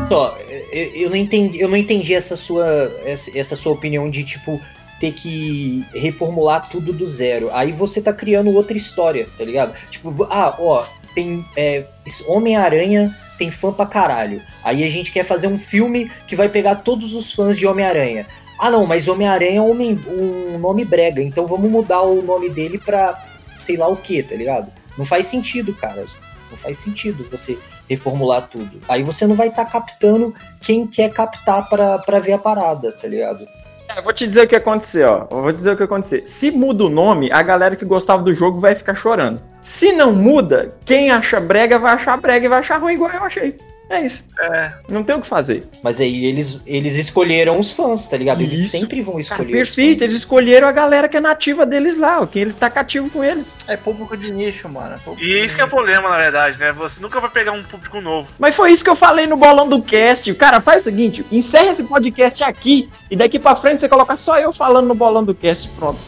[0.09, 0.37] Só,
[0.71, 2.65] eu, eu não entendi, eu não entendi essa sua
[3.05, 4.61] essa, essa sua opinião de tipo
[4.99, 7.49] ter que reformular tudo do zero.
[7.53, 9.73] Aí você tá criando outra história, tá ligado?
[9.89, 11.86] Tipo, ah, ó, tem é,
[12.27, 14.41] Homem-Aranha tem fã pra caralho.
[14.63, 18.25] Aí a gente quer fazer um filme que vai pegar todos os fãs de Homem-Aranha.
[18.58, 23.21] Ah, não, mas Homem-Aranha é um, nome brega, então vamos mudar o nome dele pra
[23.60, 24.71] sei lá o que, tá ligado?
[24.97, 26.05] Não faz sentido, cara.
[26.49, 27.58] Não faz sentido você
[27.89, 28.79] reformular tudo.
[28.88, 33.08] Aí você não vai estar captando quem quer captar pra, pra ver a parada, tá
[33.08, 33.45] ligado?
[33.87, 35.41] É, vou te dizer o que aconteceu, ó.
[35.41, 36.21] Vou dizer o que aconteceu.
[36.25, 39.41] Se muda o nome, a galera que gostava do jogo vai ficar chorando.
[39.61, 43.23] Se não muda, quem acha brega vai achar brega e vai achar ruim igual eu
[43.23, 43.57] achei.
[43.89, 44.25] É isso.
[44.39, 44.71] É.
[44.89, 45.63] Não tem o que fazer.
[45.83, 48.41] Mas aí eles, eles escolheram os fãs, tá ligado?
[48.41, 48.69] Eles Isso.
[48.69, 49.51] sempre vão Cara, escolher.
[49.51, 49.97] perfeito.
[49.97, 53.09] os Eles escolheram a galera que é nativa deles lá, ó, quem eles tá cativo
[53.09, 53.45] com eles.
[53.67, 54.95] É público de nicho, mano.
[54.95, 56.71] É E isso que é o problema, na verdade, né?
[56.73, 58.27] Você nunca vai pegar um público novo.
[58.39, 60.33] Mas foi isso que eu falei no bolão do cast.
[60.33, 64.39] Cara, faz o seguinte: encerra esse podcast aqui e daqui pra frente você coloca só
[64.39, 65.69] eu falando no bolão do cast.
[65.69, 65.99] Pronto.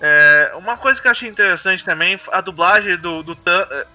[0.00, 3.86] É, uma coisa que eu achei interessante também, a dublagem do, do, eh,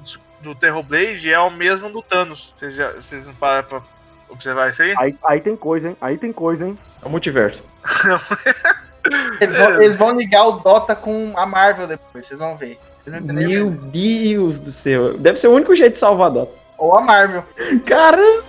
[0.41, 2.53] do Terrorblade é o mesmo do Thanos.
[2.57, 3.81] Vocês, já, vocês não param pra
[4.29, 4.93] observar isso aí?
[4.97, 5.97] Aí, aí tem coisa, hein?
[6.01, 6.77] Aí tem coisa, hein?
[7.01, 7.65] É o multiverso.
[9.41, 12.79] Eles vão, eles vão ligar o Dota com a Marvel depois, vocês vão ver.
[13.05, 13.21] Vocês?
[13.21, 15.17] Meu Deus do céu.
[15.17, 16.55] Deve ser o único jeito de salvar a Dota.
[16.77, 17.43] Ou a Marvel.
[17.85, 18.43] Caramba!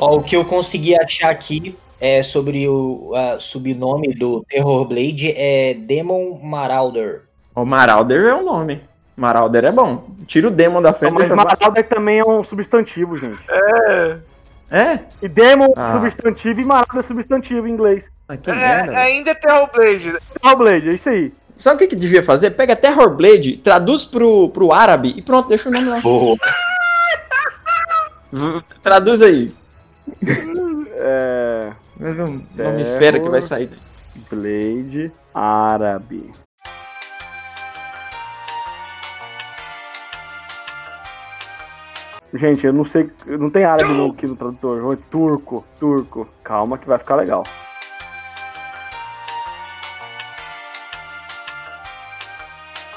[0.00, 5.32] Ó, o que eu consegui achar aqui é sobre o a subnome do Terror Blade
[5.36, 7.22] é Demon Marauder.
[7.54, 8.80] O Marauder é o nome.
[9.16, 10.04] Marauder é bom.
[10.26, 11.12] Tira o Demon da frente.
[11.12, 13.38] Mas deixa Marauder também é um substantivo, gente.
[13.48, 14.16] É,
[14.70, 15.00] É?
[15.20, 16.00] E Demon Ah.
[16.00, 18.04] substantivo e Marauder substantivo em inglês.
[18.28, 18.98] Ah, é, merda.
[18.98, 20.16] ainda é Terrorblade.
[20.42, 21.32] Hellblade, é isso aí.
[21.56, 22.52] Sabe o que, que devia fazer?
[22.52, 26.00] Pega Terrorblade, traduz pro, pro árabe e pronto, deixa o nome lá.
[26.00, 26.38] Boa.
[28.82, 29.52] Traduz aí.
[31.02, 31.72] É.
[31.98, 32.98] Nome Terror.
[32.98, 33.70] fera que vai sair.
[34.30, 36.30] Blade árabe.
[42.32, 43.10] Gente, eu não sei.
[43.26, 44.96] Não tem árabe no, aqui no tradutor.
[45.10, 46.28] Turco, turco.
[46.44, 47.42] Calma que vai ficar legal.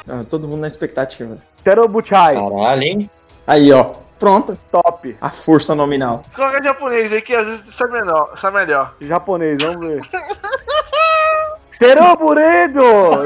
[0.08, 1.38] Ah, todo mundo na expectativa.
[1.64, 3.10] Terobuchai, Caralho, hein?
[3.48, 3.94] Aí, ó.
[4.24, 4.58] Pronto.
[4.72, 5.18] top.
[5.20, 6.24] A força nominal.
[6.34, 8.32] Coloca japonês aí que às vezes sai melhor.
[8.38, 8.96] Sai melhor.
[9.02, 10.02] Japonês, vamos ver.
[11.78, 12.82] Teroburedo!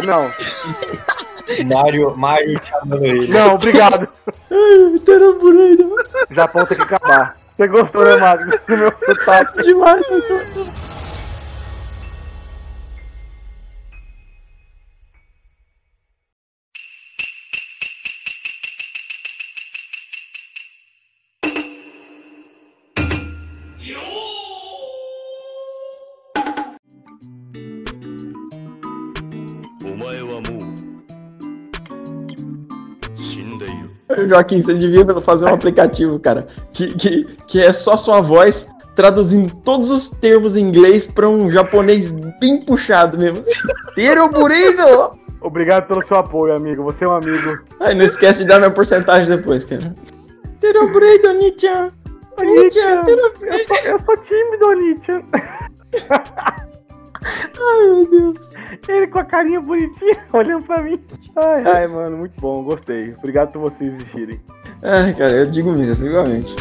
[0.06, 0.32] Não,
[1.68, 3.28] Mario, Mario chamando ele.
[3.28, 4.08] não, obrigado.
[5.06, 5.88] Terrorblade.
[6.32, 7.38] Japão tem que acabar.
[7.56, 8.18] Você gostou, né?
[8.68, 9.62] Do meu sotaque.
[9.62, 10.06] Demais.
[34.28, 39.54] Joaquim, você devia fazer um aplicativo, cara, que, que, que é só sua voz traduzindo
[39.64, 43.44] todos os termos em inglês pra um japonês bem puxado mesmo.
[43.94, 45.12] Teroburido!
[45.42, 46.84] Obrigado pelo seu apoio, amigo.
[46.84, 47.54] Você é um amigo.
[47.80, 49.94] Ai, não esquece de dar minha porcentagem depois, cara.
[50.60, 51.90] Teroburido, Nichan!
[52.40, 53.02] Nichan!
[53.08, 55.24] Eu sou, eu sou tímido, Nietzsche.
[57.60, 58.54] Ai, meu Deus.
[58.88, 61.02] Ele com a carinha bonitinha, olhando pra mim.
[61.36, 63.14] Ai, ai, mano, muito bom, gostei.
[63.18, 64.40] Obrigado por vocês existirem.
[64.84, 66.56] Ai, cara, eu digo mesmo, igualmente.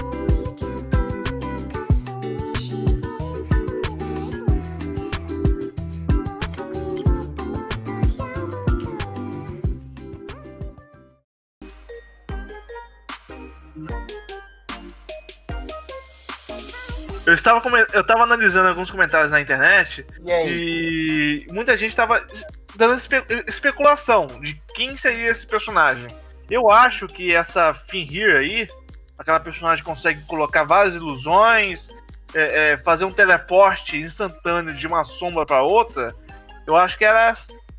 [17.47, 21.47] Estava, come- eu estava analisando alguns comentários na internet E aí?
[21.49, 22.27] e muita gente estava
[22.75, 26.09] dando espe- especulação de quem seria esse personagem.
[26.51, 28.67] Eu acho que essa Finhir aí,
[29.19, 31.89] aquela personagem que consegue colocar várias ilusões,
[32.35, 36.15] é, é, fazer um teleporte instantâneo de uma sombra para outra,
[36.67, 37.33] eu acho que ela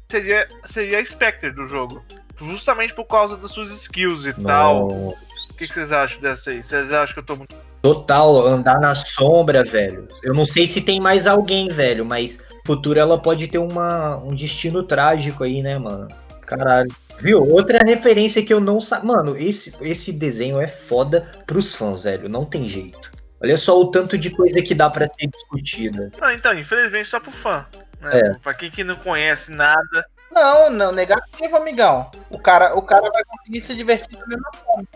[0.10, 2.04] seria, seria a Spectre do jogo.
[2.38, 4.88] Justamente por causa das suas skills e tal.
[4.88, 5.08] Não.
[5.10, 5.18] O
[5.58, 6.62] que, que vocês acham dessa aí?
[6.64, 7.56] Vocês acham que eu tô muito.
[7.82, 10.08] Total, andar na sombra, velho.
[10.24, 14.36] Eu não sei se tem mais alguém, velho, mas futuro ela pode ter uma, um
[14.36, 16.08] destino trágico aí, né, mano?
[16.42, 16.90] Caralho.
[17.20, 17.44] Viu?
[17.44, 19.08] Outra referência que eu não sabia.
[19.08, 22.30] Mano, esse, esse desenho é foda pros fãs, velho.
[22.30, 23.12] Não tem jeito.
[23.42, 26.12] Olha só o tanto de coisa que dá pra ser discutida.
[26.20, 27.66] Não, então, infelizmente só pro fã.
[28.02, 28.20] Né?
[28.20, 28.34] É.
[28.40, 30.06] Pra quem que não conhece nada.
[30.32, 32.10] Não, não, negativo, amigão.
[32.30, 34.50] O cara, o cara vai conseguir se divertir da mesma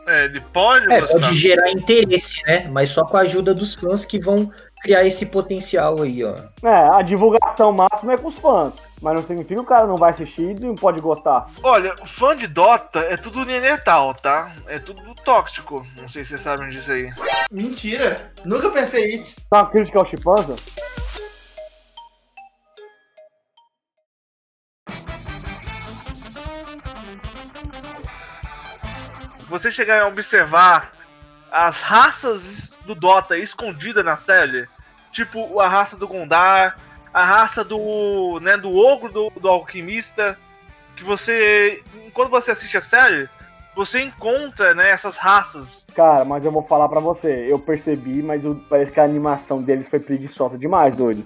[0.08, 2.68] É, ele pode É, pode gerar interesse, né?
[2.70, 4.52] Mas só com a ajuda dos fãs que vão
[4.82, 6.36] criar esse potencial aí, ó.
[6.64, 8.74] É, a divulgação máxima é com os fãs.
[9.02, 11.48] Mas não significa que o cara não vai assistir e não pode gostar.
[11.64, 14.52] Olha, fã de Dota é tudo neandertal, tá?
[14.68, 15.84] É tudo tóxico.
[16.00, 17.10] Não sei se vocês sabem disso aí.
[17.52, 18.32] Mentira!
[18.46, 19.36] Nunca pensei isso.
[19.50, 20.56] Tá uma crítica ao Chipanza?
[29.52, 30.94] Você chegar a observar
[31.52, 34.66] as raças do Dota escondidas na série,
[35.12, 36.78] tipo a raça do Gondar,
[37.14, 40.38] a raça do, né, do ogro do, do alquimista,
[40.96, 41.84] que você,
[42.14, 43.28] quando você assiste a série,
[43.76, 45.86] você encontra, né, essas raças.
[45.94, 47.46] Cara, mas eu vou falar pra você.
[47.50, 51.26] Eu percebi, mas o- parece que a animação deles foi preguiçosa demais, doido.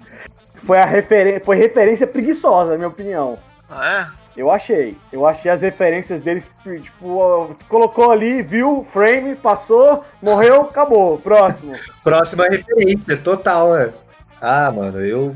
[0.63, 3.37] Foi a referência, foi referência preguiçosa, na minha opinião.
[3.69, 4.24] Ah, é?
[4.35, 4.97] Eu achei.
[5.11, 11.17] Eu achei as referências deles, tipo, colocou ali, viu, frame, passou, morreu, acabou.
[11.19, 11.73] Próximo.
[12.03, 13.93] Próxima referência, total, né?
[14.41, 15.35] Ah, mano, eu.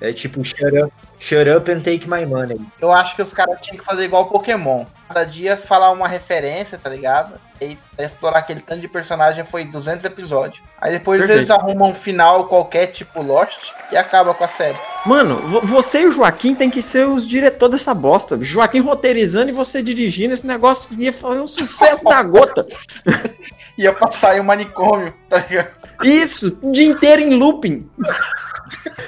[0.00, 2.58] É tipo, shut up, shut up and take my money.
[2.80, 4.86] Eu acho que os caras tinham que fazer igual Pokémon.
[5.06, 7.38] cada dia falar uma referência, tá ligado?
[7.60, 10.62] E explorar aquele tanto de personagem foi 200 episódios.
[10.80, 11.38] Aí depois Perfeito.
[11.40, 13.58] eles arrumam um final qualquer, tipo Lost,
[13.92, 14.78] e acaba com a série.
[15.04, 18.38] Mano, vo- você e o Joaquim tem que ser os diretores dessa bosta.
[18.40, 22.66] Joaquim roteirizando e você dirigindo, esse negócio ia fazer um sucesso da gota.
[23.78, 25.70] Ia passar em um manicômio, tá ligado?
[26.02, 27.88] Isso, o dia inteiro em looping.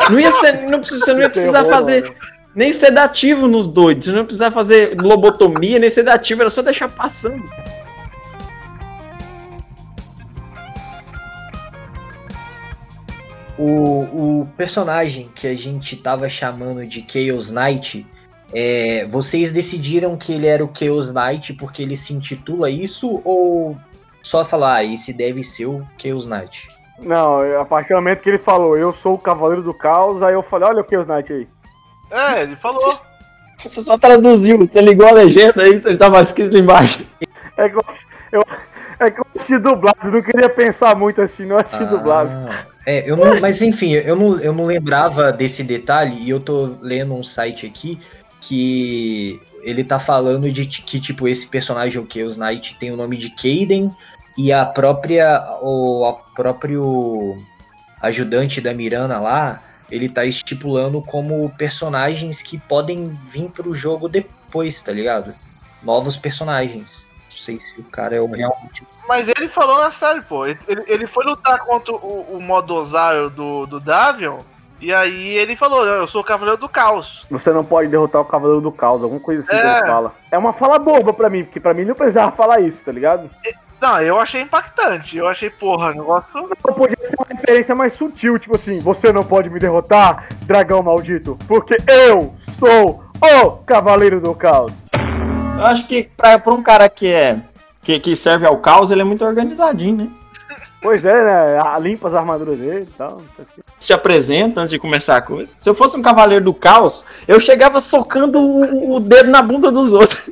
[0.09, 2.15] Não ia ser, não precisa, você não ia precisar fazer mano.
[2.55, 6.89] nem sedativo nos doidos, você não ia precisar fazer lobotomia, nem sedativo, era só deixar
[6.89, 7.43] passando.
[13.59, 18.07] O, o personagem que a gente tava chamando de Chaos Knight,
[18.55, 23.77] é, vocês decidiram que ele era o Chaos Knight porque ele se intitula isso ou
[24.23, 26.69] só falar, ah, esse deve ser o Chaos Knight?
[26.99, 30.35] Não, a partir do momento que ele falou, eu sou o Cavaleiro do Caos, aí
[30.35, 31.49] eu falei, olha o que os Knight aí.
[32.11, 32.95] É, ele falou.
[33.59, 37.07] Você só traduziu, você ligou a legenda aí, ele tava escrito embaixo.
[37.57, 37.85] É eu,
[38.33, 38.47] eu-
[39.03, 42.31] é que eu assisti dublado, não queria pensar muito assim, não assisti dublado.
[42.49, 46.41] Ah, é, eu não, mas enfim, eu não, eu não lembrava desse detalhe e eu
[46.41, 48.01] tô lendo um site aqui
[48.41, 53.17] que ele tá falando de que, tipo, esse personagem, o Chaos Knight, tem o nome
[53.17, 53.95] de Kaiden
[54.37, 57.39] e a própria, o a próprio
[58.01, 64.83] ajudante da Mirana lá, ele tá estipulando como personagens que podem vir pro jogo depois,
[64.83, 65.35] tá ligado?
[65.83, 67.07] Novos personagens.
[67.33, 70.47] Não sei se o cara é o realmente Mas ele falou na série, pô.
[70.47, 74.41] Ele, ele- foi lutar contra o, o modo osário do, do Davion.
[74.81, 77.25] E aí ele falou, eu sou o Cavaleiro do Caos.
[77.31, 79.79] Você não pode derrotar o Cavaleiro do Caos, alguma coisa assim que É.
[79.79, 80.15] ele fala.
[80.31, 83.31] É uma fala boba pra mim, porque pra mim não precisava falar isso, tá ligado?
[83.81, 85.17] Não, eu achei impactante.
[85.17, 86.29] Eu achei, porra, negócio.
[86.35, 90.83] Não podia ser uma referência mais sutil, tipo assim, você não pode me derrotar, dragão
[90.83, 94.73] maldito, porque eu sou o Cavaleiro do Caos.
[95.63, 97.41] Eu acho que pra, pra um cara que é.
[97.83, 100.09] Que, que serve ao caos, ele é muito organizadinho, né?
[100.81, 101.59] Pois é, né?
[101.81, 103.23] Limpa as armaduras dele e tal.
[103.79, 105.53] Se apresenta antes de começar a coisa.
[105.59, 109.71] Se eu fosse um cavaleiro do caos, eu chegava socando o, o dedo na bunda
[109.71, 110.29] dos outros.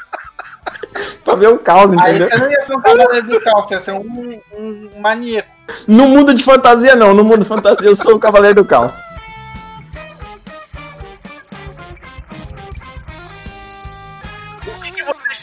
[1.24, 2.28] pra ver o caos, Aí entendeu?
[2.28, 5.48] você não ia ser um cavaleiro do caos, você ia ser um, um maníaco.
[5.86, 7.12] No mundo de fantasia, não.
[7.12, 8.94] No mundo de fantasia, eu sou o cavaleiro do caos.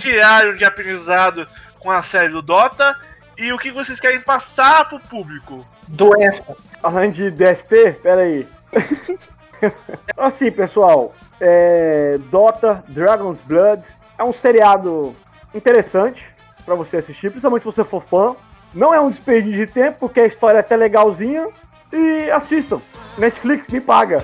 [0.10, 1.48] Tiraram de aprendizado
[1.80, 2.98] com a série do Dota?
[3.38, 5.66] E o que vocês querem passar pro público?
[5.88, 6.58] Doença.
[6.82, 8.48] Além de DST, pera aí.
[10.18, 13.84] assim, pessoal, é, Dota Dragon's Blood
[14.18, 15.16] é um seriado
[15.54, 16.26] interessante
[16.66, 18.36] pra você assistir, principalmente se você for fã.
[18.74, 21.48] Não é um desperdício de tempo, porque a história é até legalzinha.
[21.92, 22.80] E assistam.
[23.18, 24.24] Netflix me paga.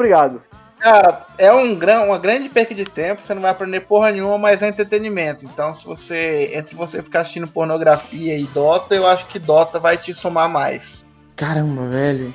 [0.00, 0.40] Obrigado.
[0.78, 4.38] Cara, é um gran, uma grande perca de tempo, você não vai aprender porra nenhuma,
[4.38, 5.44] mas é entretenimento.
[5.44, 6.52] Então, se você.
[6.54, 11.04] Entre você ficar assistindo pornografia e Dota, eu acho que Dota vai te somar mais.
[11.36, 12.34] Caramba, velho.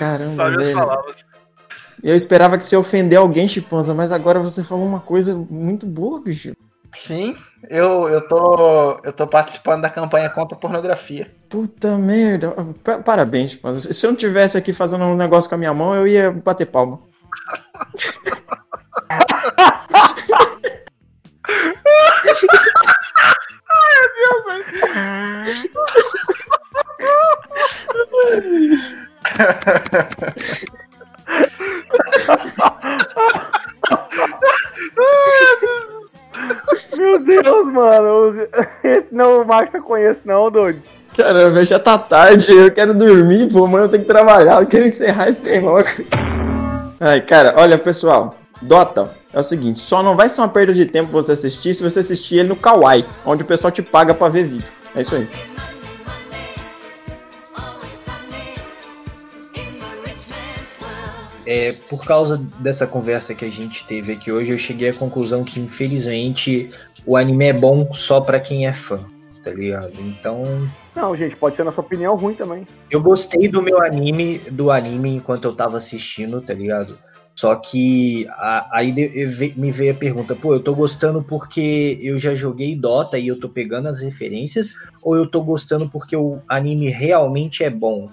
[0.00, 0.78] Caramba, Sabe as velho.
[0.78, 1.16] palavras.
[2.02, 5.86] Eu esperava que você ia ofender alguém, Chipanza, mas agora você falou uma coisa muito
[5.86, 6.56] boa, bicho.
[6.94, 7.36] Sim,
[7.68, 11.30] eu, eu, tô, eu tô participando da campanha contra a pornografia.
[11.48, 12.54] Puta merda.
[12.84, 13.92] Pa- Parabéns, Chipanza.
[13.92, 16.66] Se eu não tivesse aqui fazendo um negócio com a minha mão, eu ia bater
[16.66, 17.00] palma.
[23.86, 24.74] Meu Deus,
[37.64, 38.48] mano.
[38.82, 40.82] Esse não o Max eu conheço, não, doido.
[41.16, 44.86] Caramba, já tá tarde, eu quero dormir, pô, mano, eu tenho que trabalhar, eu quero
[44.86, 45.86] encerrar esse trem logo.
[46.98, 50.86] Ai, cara, olha, pessoal, Dota é o seguinte, só não vai ser uma perda de
[50.86, 54.28] tempo você assistir se você assistir ele no Kawaii, onde o pessoal te paga pra
[54.28, 54.72] ver vídeo.
[54.96, 55.28] É isso aí.
[61.46, 65.44] É, por causa dessa conversa que a gente teve aqui hoje, eu cheguei à conclusão
[65.44, 66.70] que, infelizmente,
[67.06, 69.04] o anime é bom só pra quem é fã,
[69.42, 69.92] tá ligado?
[70.00, 70.62] Então,
[70.96, 72.66] Não, gente, pode ser nossa opinião ruim também.
[72.90, 76.96] eu gostei do meu anime, do anime enquanto eu tava assistindo, tá ligado?
[77.36, 78.92] Só que a- aí
[79.56, 83.38] me veio a pergunta, pô, eu tô gostando porque eu já joguei Dota e eu
[83.40, 84.72] tô pegando as referências,
[85.02, 88.08] ou eu tô gostando porque o anime realmente é bom?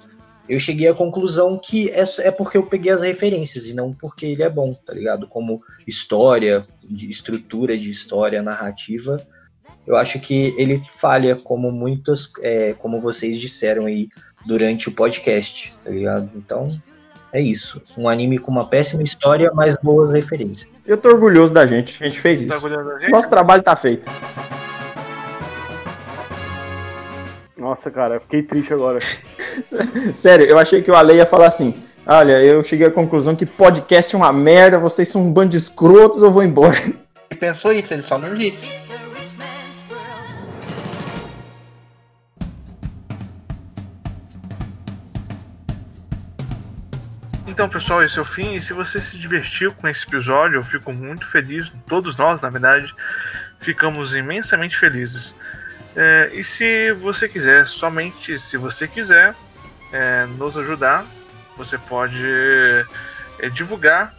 [0.52, 4.26] Eu cheguei à conclusão que é, é porque eu peguei as referências e não porque
[4.26, 5.26] ele é bom, tá ligado?
[5.26, 9.26] Como história, de estrutura de história, narrativa,
[9.88, 14.10] eu acho que ele falha como muitas, é, como vocês disseram aí,
[14.46, 16.30] durante o podcast, tá ligado?
[16.36, 16.70] Então,
[17.32, 17.82] é isso.
[17.98, 20.68] Um anime com uma péssima história, mas boas referências.
[20.86, 22.04] Eu tô orgulhoso da gente.
[22.04, 22.70] A gente fez Tá isso.
[22.70, 23.10] da gente?
[23.10, 24.04] Nosso trabalho tá feito.
[27.62, 28.98] Nossa, cara, eu fiquei triste agora.
[30.16, 31.76] Sério, eu achei que o Ale ia falar assim.
[32.08, 35.58] Olha, eu cheguei à conclusão que podcast é uma merda, vocês são um bando de
[35.58, 36.76] escrotos, eu vou embora.
[37.30, 38.68] Ele pensou isso, ele só não disse.
[47.48, 48.56] Então, pessoal, esse é o fim.
[48.56, 51.72] E se você se divertiu com esse episódio, eu fico muito feliz.
[51.88, 52.94] Todos nós, na verdade,
[53.60, 55.34] ficamos imensamente felizes.
[55.96, 59.36] É, e se você quiser, somente se você quiser,
[59.92, 61.06] é, nos ajudar,
[61.58, 62.24] você pode
[63.40, 64.14] é, divulgar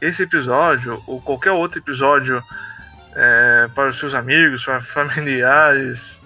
[0.00, 2.42] esse episódio ou qualquer outro episódio
[3.14, 6.20] é, para os seus amigos, para familiares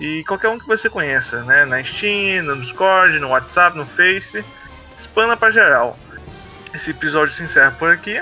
[0.00, 1.64] e qualquer um que você conheça, né?
[1.64, 4.44] Na Steam, no Discord, no WhatsApp, no Face
[4.96, 5.98] espana pra geral.
[6.74, 8.20] Esse episódio se encerra por aqui.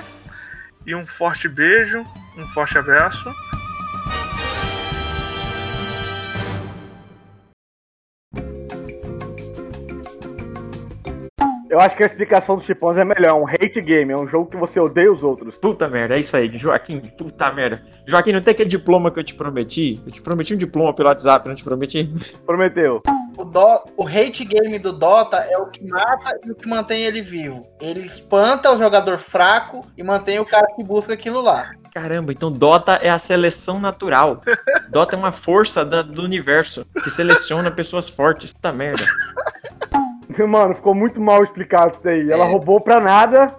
[0.86, 2.04] E um forte beijo,
[2.36, 3.32] um forte abraço.
[11.74, 13.34] Eu acho que a explicação dos Chipões é melhor.
[13.34, 15.56] Um hate game, é um jogo que você odeia os outros.
[15.56, 17.82] Puta merda, é isso aí, Joaquim, puta merda.
[18.06, 20.00] Joaquim, não tem aquele diploma que eu te prometi?
[20.06, 22.08] Eu te prometi um diploma pelo WhatsApp, não te prometi?
[22.46, 23.02] Prometeu.
[23.36, 27.02] O, do, o hate game do Dota é o que mata e o que mantém
[27.02, 27.66] ele vivo.
[27.82, 31.72] Ele espanta o jogador fraco e mantém o cara que busca aquilo lá.
[31.92, 34.40] Caramba, então Dota é a seleção natural.
[34.90, 38.52] Dota é uma força da- do universo que seleciona pessoas fortes.
[38.52, 39.04] Puta merda.
[40.48, 42.30] Mano, ficou muito mal explicado isso aí.
[42.30, 43.54] Ela roubou pra nada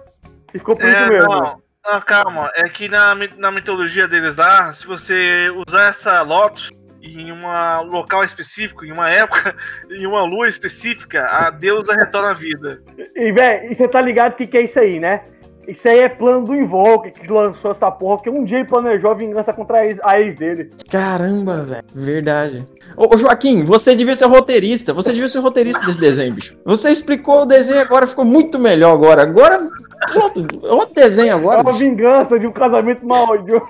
[0.52, 1.28] e ficou por isso É, mesmo.
[1.28, 2.50] não, não, calma.
[2.54, 6.70] É que na, na mitologia deles lá, se você usar essa Lotus
[7.02, 7.46] em um
[7.84, 9.54] local específico, em uma época,
[9.90, 12.82] em uma lua específica, a deusa retorna à vida.
[13.14, 15.22] E, velho, você tá ligado o que, que é isso aí, né?
[15.66, 19.10] Isso aí é plano do Invoke que lançou essa porra, porque um dia ele planejou
[19.10, 20.70] a vingança contra a ex, dele.
[20.90, 21.84] Caramba, velho.
[21.92, 22.66] Verdade.
[22.96, 24.92] Ô, Joaquim, você devia ser roteirista.
[24.92, 26.56] Você devia ser roteirista desse desenho, bicho.
[26.64, 29.22] Você explicou o desenho agora, ficou muito melhor agora.
[29.22, 29.68] Agora,
[30.12, 31.62] pronto, outro desenho É agora.
[31.62, 31.84] uma bicho.
[31.84, 33.60] vingança de um casamento mal, de um,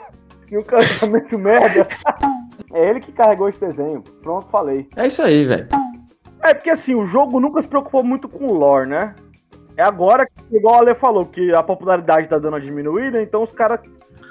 [0.48, 1.86] de um casamento merda.
[2.74, 4.02] É ele que carregou esse desenho.
[4.22, 4.86] Pronto, falei.
[4.96, 5.68] É isso aí, velho.
[6.42, 9.14] É porque assim, o jogo nunca se preocupou muito com o lore, né?
[9.76, 13.42] É agora que, igual o Ale falou, que a popularidade tá dando uma diminuída, então
[13.42, 13.80] os caras.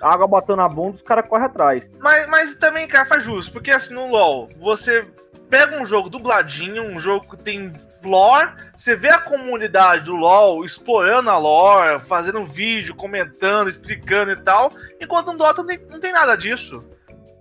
[0.01, 1.83] Água batendo na bunda, os caras correm atrás.
[1.99, 5.05] Mas, mas também, cara, faz justo, porque assim, no LoL, você
[5.49, 7.71] pega um jogo dubladinho, um jogo que tem
[8.03, 14.31] lore, você vê a comunidade do LoL explorando a lore, fazendo um vídeo, comentando, explicando
[14.31, 16.83] e tal, enquanto no Dota não tem, não tem nada disso.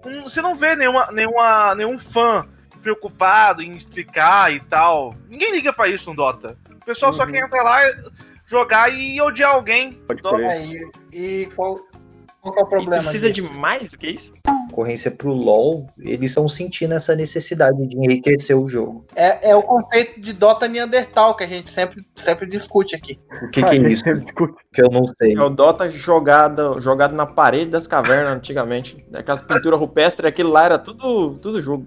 [0.07, 2.47] Um- Você não vê nenhuma, nenhuma, nenhum fã
[2.83, 5.15] preocupado em explicar e tal.
[5.29, 6.57] Ninguém liga pra isso no Dota.
[6.85, 7.33] O pessoal só Uhum.
[7.33, 7.81] quer entrar lá,
[8.47, 9.95] jogar e odiar alguém.
[10.07, 10.45] Pode.
[10.45, 10.81] É, e,
[11.13, 11.81] e qual,
[12.43, 13.03] qual que é o E problema?
[13.03, 13.49] precisa disso?
[13.49, 14.33] de mais do que isso?
[14.69, 19.07] Concorrência pro LoL, eles estão sentindo essa necessidade de enriquecer o jogo.
[19.15, 23.19] É, é o conceito de Dota Neandertal que a gente sempre, sempre discute aqui.
[23.41, 24.03] O que, que é isso?
[24.73, 25.35] Que eu não sei.
[25.37, 29.07] É o Dota jogado, jogado na parede das cavernas antigamente.
[29.15, 31.87] Aquelas pinturas rupestres, aquilo lá era tudo, tudo jogo.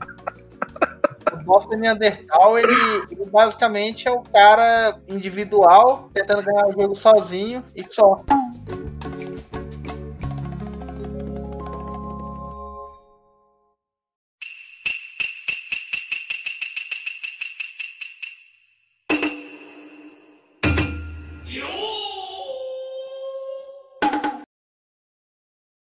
[1.47, 2.73] O Neanderthal, ele,
[3.09, 8.23] ele, basicamente é o cara individual, tentando ganhar o jogo sozinho e só.